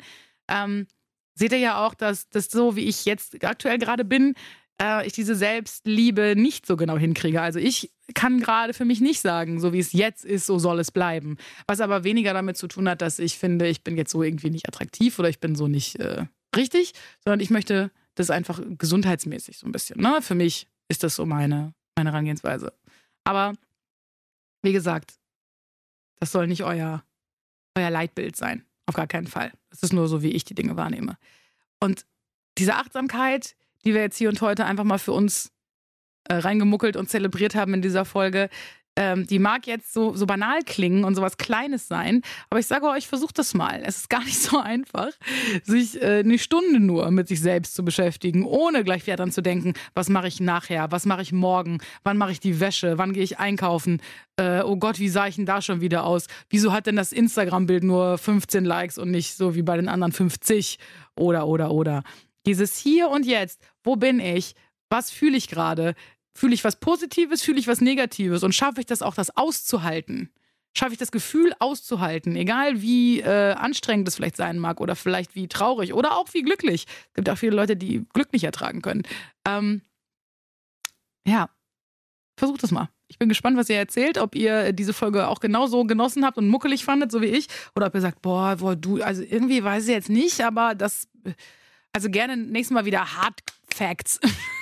ähm, 0.48 0.86
seht 1.34 1.52
ihr 1.52 1.58
ja 1.58 1.86
auch, 1.86 1.94
dass 1.94 2.28
das 2.30 2.46
so, 2.46 2.76
wie 2.76 2.84
ich 2.84 3.04
jetzt 3.04 3.44
aktuell 3.44 3.78
gerade 3.78 4.04
bin, 4.04 4.34
äh, 4.80 5.06
ich 5.06 5.12
diese 5.12 5.34
Selbstliebe 5.34 6.34
nicht 6.36 6.66
so 6.66 6.76
genau 6.76 6.96
hinkriege. 6.96 7.40
Also 7.40 7.58
ich 7.58 7.92
kann 8.14 8.40
gerade 8.40 8.74
für 8.74 8.84
mich 8.84 9.00
nicht 9.00 9.20
sagen, 9.20 9.60
so 9.60 9.72
wie 9.72 9.78
es 9.78 9.92
jetzt 9.92 10.24
ist, 10.24 10.46
so 10.46 10.58
soll 10.58 10.78
es 10.80 10.90
bleiben. 10.90 11.36
Was 11.66 11.80
aber 11.80 12.04
weniger 12.04 12.32
damit 12.32 12.56
zu 12.56 12.68
tun 12.68 12.88
hat, 12.88 13.02
dass 13.02 13.18
ich 13.18 13.38
finde, 13.38 13.68
ich 13.68 13.84
bin 13.84 13.96
jetzt 13.96 14.10
so 14.10 14.22
irgendwie 14.22 14.50
nicht 14.50 14.68
attraktiv 14.68 15.18
oder 15.18 15.28
ich 15.28 15.40
bin 15.40 15.54
so 15.54 15.68
nicht 15.68 15.96
äh, 15.96 16.26
richtig, 16.56 16.92
sondern 17.24 17.40
ich 17.40 17.50
möchte 17.50 17.90
das 18.14 18.30
einfach 18.30 18.60
gesundheitsmäßig 18.78 19.58
so 19.58 19.66
ein 19.66 19.72
bisschen. 19.72 20.00
Ne? 20.00 20.20
Für 20.22 20.34
mich 20.34 20.66
ist 20.88 21.02
das 21.02 21.14
so 21.14 21.26
meine, 21.26 21.74
meine 21.96 22.10
Herangehensweise. 22.10 22.72
Aber 23.24 23.52
wie 24.62 24.72
gesagt, 24.72 25.14
das 26.18 26.32
soll 26.32 26.46
nicht 26.46 26.64
euer, 26.64 27.04
euer 27.76 27.90
Leitbild 27.90 28.36
sein. 28.36 28.64
Auf 28.88 28.94
gar 28.94 29.06
keinen 29.06 29.26
Fall. 29.26 29.52
Es 29.70 29.82
ist 29.82 29.92
nur 29.92 30.08
so, 30.08 30.22
wie 30.22 30.30
ich 30.30 30.44
die 30.44 30.54
Dinge 30.54 30.78
wahrnehme. 30.78 31.18
Und 31.78 32.06
diese 32.56 32.76
Achtsamkeit, 32.76 33.54
die 33.84 33.92
wir 33.92 34.00
jetzt 34.00 34.16
hier 34.16 34.30
und 34.30 34.40
heute 34.40 34.64
einfach 34.64 34.84
mal 34.84 34.98
für 34.98 35.12
uns 35.12 35.52
äh, 36.24 36.36
reingemuckelt 36.36 36.96
und 36.96 37.10
zelebriert 37.10 37.54
haben 37.54 37.74
in 37.74 37.82
dieser 37.82 38.06
Folge, 38.06 38.48
ähm, 38.98 39.28
die 39.28 39.38
mag 39.38 39.68
jetzt 39.68 39.92
so, 39.92 40.12
so 40.14 40.26
banal 40.26 40.58
klingen 40.66 41.04
und 41.04 41.14
sowas 41.14 41.36
Kleines 41.36 41.86
sein, 41.86 42.22
aber 42.50 42.58
ich 42.58 42.66
sage 42.66 42.88
euch, 42.88 43.06
versucht 43.06 43.38
das 43.38 43.54
mal. 43.54 43.80
Es 43.84 43.98
ist 43.98 44.10
gar 44.10 44.24
nicht 44.24 44.40
so 44.40 44.58
einfach, 44.58 45.10
sich 45.62 46.02
äh, 46.02 46.18
eine 46.18 46.36
Stunde 46.36 46.80
nur 46.80 47.08
mit 47.12 47.28
sich 47.28 47.40
selbst 47.40 47.76
zu 47.76 47.84
beschäftigen, 47.84 48.44
ohne 48.44 48.82
gleich 48.82 49.06
wieder 49.06 49.14
dran 49.14 49.30
zu 49.30 49.40
denken, 49.40 49.74
was 49.94 50.08
mache 50.08 50.26
ich 50.26 50.40
nachher, 50.40 50.90
was 50.90 51.06
mache 51.06 51.22
ich 51.22 51.30
morgen, 51.30 51.78
wann 52.02 52.18
mache 52.18 52.32
ich 52.32 52.40
die 52.40 52.58
Wäsche, 52.58 52.98
wann 52.98 53.12
gehe 53.12 53.22
ich 53.22 53.38
einkaufen, 53.38 54.02
äh, 54.36 54.62
oh 54.62 54.76
Gott, 54.76 54.98
wie 54.98 55.08
sah 55.08 55.28
ich 55.28 55.36
denn 55.36 55.46
da 55.46 55.62
schon 55.62 55.80
wieder 55.80 56.04
aus? 56.04 56.26
Wieso 56.50 56.72
hat 56.72 56.86
denn 56.86 56.96
das 56.96 57.12
Instagram-Bild 57.12 57.84
nur 57.84 58.18
15 58.18 58.64
Likes 58.64 58.98
und 58.98 59.12
nicht 59.12 59.36
so 59.36 59.54
wie 59.54 59.62
bei 59.62 59.76
den 59.76 59.88
anderen 59.88 60.12
50? 60.12 60.80
Oder, 61.14 61.46
oder, 61.46 61.70
oder. 61.70 62.02
Dieses 62.46 62.76
Hier 62.76 63.10
und 63.10 63.26
Jetzt, 63.26 63.60
wo 63.84 63.94
bin 63.94 64.18
ich? 64.18 64.56
Was 64.90 65.12
fühle 65.12 65.36
ich 65.36 65.46
gerade? 65.46 65.94
Fühle 66.34 66.54
ich 66.54 66.64
was 66.64 66.76
Positives, 66.76 67.42
fühle 67.42 67.58
ich 67.58 67.68
was 67.68 67.80
Negatives 67.80 68.42
und 68.42 68.54
schaffe 68.54 68.80
ich 68.80 68.86
das 68.86 69.02
auch, 69.02 69.14
das 69.14 69.36
auszuhalten? 69.36 70.30
Schaffe 70.76 70.92
ich 70.92 70.98
das 70.98 71.10
Gefühl 71.10 71.54
auszuhalten, 71.58 72.36
egal 72.36 72.82
wie 72.82 73.20
äh, 73.20 73.52
anstrengend 73.54 74.06
es 74.06 74.16
vielleicht 74.16 74.36
sein 74.36 74.58
mag 74.58 74.80
oder 74.80 74.94
vielleicht 74.94 75.34
wie 75.34 75.48
traurig 75.48 75.94
oder 75.94 76.16
auch 76.16 76.32
wie 76.34 76.42
glücklich. 76.42 76.86
Es 77.08 77.14
gibt 77.14 77.28
auch 77.30 77.38
viele 77.38 77.56
Leute, 77.56 77.76
die 77.76 78.04
Glück 78.12 78.32
nicht 78.32 78.44
ertragen 78.44 78.82
können. 78.82 79.02
Ähm, 79.46 79.82
ja, 81.26 81.50
versucht 82.36 82.62
das 82.62 82.70
mal. 82.70 82.88
Ich 83.08 83.18
bin 83.18 83.28
gespannt, 83.28 83.56
was 83.56 83.70
ihr 83.70 83.76
erzählt, 83.76 84.18
ob 84.18 84.34
ihr 84.34 84.72
diese 84.72 84.92
Folge 84.92 85.28
auch 85.28 85.40
genauso 85.40 85.84
genossen 85.84 86.24
habt 86.24 86.36
und 86.36 86.48
muckelig 86.48 86.84
fandet, 86.84 87.10
so 87.10 87.22
wie 87.22 87.26
ich, 87.26 87.48
oder 87.74 87.86
ob 87.86 87.94
ihr 87.94 88.02
sagt, 88.02 88.20
boah, 88.20 88.56
boah, 88.56 88.76
du, 88.76 89.02
also 89.02 89.22
irgendwie 89.22 89.64
weiß 89.64 89.88
ich 89.88 89.94
jetzt 89.94 90.10
nicht, 90.10 90.42
aber 90.42 90.74
das, 90.74 91.08
also 91.92 92.10
gerne 92.10 92.36
nächstes 92.36 92.74
Mal 92.74 92.84
wieder 92.84 93.16
Hard 93.16 93.40
Facts. 93.74 94.20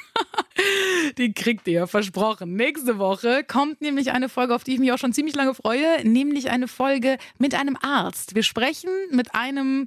Die 1.18 1.32
kriegt 1.32 1.66
ihr, 1.68 1.86
versprochen. 1.86 2.54
Nächste 2.54 2.98
Woche 2.98 3.44
kommt 3.44 3.80
nämlich 3.80 4.12
eine 4.12 4.28
Folge, 4.28 4.54
auf 4.54 4.64
die 4.64 4.74
ich 4.74 4.80
mich 4.80 4.92
auch 4.92 4.98
schon 4.98 5.12
ziemlich 5.12 5.34
lange 5.34 5.54
freue, 5.54 6.06
nämlich 6.06 6.50
eine 6.50 6.68
Folge 6.68 7.18
mit 7.38 7.54
einem 7.54 7.76
Arzt. 7.80 8.34
Wir 8.34 8.42
sprechen 8.42 8.90
mit 9.10 9.34
einem 9.34 9.86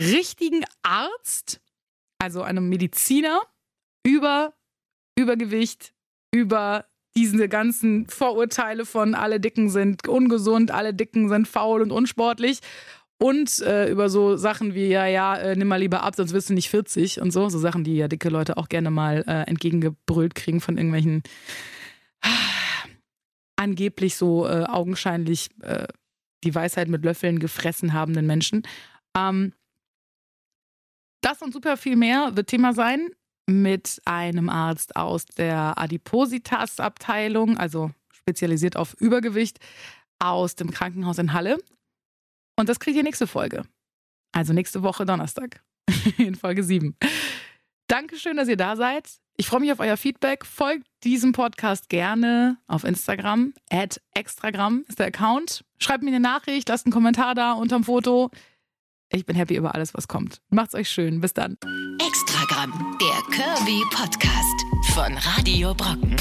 richtigen 0.00 0.64
Arzt, 0.82 1.60
also 2.18 2.42
einem 2.42 2.68
Mediziner, 2.68 3.42
über 4.04 4.54
Übergewicht, 5.16 5.94
über 6.32 6.86
diese 7.16 7.48
ganzen 7.48 8.08
Vorurteile 8.08 8.86
von 8.86 9.14
alle 9.14 9.38
Dicken 9.38 9.70
sind 9.70 10.08
ungesund, 10.08 10.72
alle 10.72 10.92
Dicken 10.92 11.28
sind 11.28 11.46
faul 11.46 11.80
und 11.80 11.92
unsportlich 11.92 12.60
und 13.18 13.60
äh, 13.60 13.90
über 13.90 14.08
so 14.08 14.36
Sachen 14.36 14.74
wie, 14.74 14.88
ja, 14.88 15.06
ja, 15.06 15.36
äh, 15.36 15.56
nimm 15.56 15.68
mal 15.68 15.80
lieber 15.80 16.02
ab, 16.02 16.16
sonst 16.16 16.32
wirst 16.32 16.50
du 16.50 16.54
nicht 16.54 16.68
40 16.68 17.20
und 17.20 17.30
so. 17.30 17.48
So 17.48 17.58
Sachen, 17.58 17.84
die 17.84 17.96
ja 17.96 18.08
dicke 18.08 18.28
Leute 18.28 18.56
auch 18.56 18.68
gerne 18.68 18.90
mal 18.90 19.24
äh, 19.26 19.42
entgegengebrüllt 19.48 20.34
kriegen 20.34 20.60
von 20.60 20.76
irgendwelchen 20.76 21.22
angeblich 23.56 24.16
so 24.16 24.46
äh, 24.46 24.64
augenscheinlich 24.64 25.50
äh, 25.62 25.86
die 26.42 26.54
Weisheit 26.54 26.88
mit 26.88 27.04
Löffeln 27.04 27.38
gefressen 27.38 27.92
habenden 27.92 28.26
Menschen. 28.26 28.62
Ähm, 29.16 29.52
das 31.22 31.40
und 31.40 31.52
super 31.52 31.76
viel 31.76 31.96
mehr 31.96 32.36
wird 32.36 32.48
Thema 32.48 32.74
sein. 32.74 33.08
mit 33.46 34.00
einem 34.06 34.48
Arzt 34.48 34.96
aus 34.96 35.26
der 35.26 35.78
Adipositas-Abteilung, 35.78 37.58
also 37.58 37.90
spezialisiert 38.10 38.76
auf 38.76 38.94
Übergewicht, 38.94 39.58
aus 40.18 40.54
dem 40.54 40.70
Krankenhaus 40.70 41.18
in 41.18 41.34
Halle. 41.34 41.58
Und 42.56 42.68
das 42.68 42.80
kriegt 42.80 42.96
ihr 42.96 43.02
nächste 43.02 43.26
Folge. 43.26 43.64
Also 44.32 44.52
nächste 44.52 44.82
Woche 44.82 45.04
Donnerstag 45.06 45.62
in 46.18 46.34
Folge 46.34 46.62
7. 46.62 46.96
Dankeschön, 47.88 48.36
dass 48.36 48.48
ihr 48.48 48.56
da 48.56 48.76
seid. 48.76 49.10
Ich 49.36 49.48
freue 49.48 49.60
mich 49.60 49.72
auf 49.72 49.80
euer 49.80 49.96
Feedback. 49.96 50.44
Folgt 50.46 50.86
diesem 51.02 51.32
Podcast 51.32 51.88
gerne 51.88 52.56
auf 52.66 52.84
Instagram. 52.84 53.52
At 53.70 54.00
Extragramm 54.14 54.84
ist 54.88 55.00
der 55.00 55.06
Account. 55.08 55.64
Schreibt 55.78 56.04
mir 56.04 56.10
eine 56.10 56.20
Nachricht, 56.20 56.68
lasst 56.68 56.86
einen 56.86 56.92
Kommentar 56.92 57.34
da 57.34 57.52
unterm 57.52 57.84
Foto. 57.84 58.30
Ich 59.10 59.26
bin 59.26 59.36
happy 59.36 59.56
über 59.56 59.74
alles, 59.74 59.94
was 59.94 60.08
kommt. 60.08 60.40
Macht's 60.50 60.74
euch 60.74 60.88
schön. 60.88 61.20
Bis 61.20 61.34
dann. 61.34 61.56
Extragramm, 62.04 62.96
der 63.00 63.36
Kirby 63.36 63.82
Podcast 63.90 64.64
von 64.94 65.12
Radio 65.18 65.74
Brocken. 65.74 66.16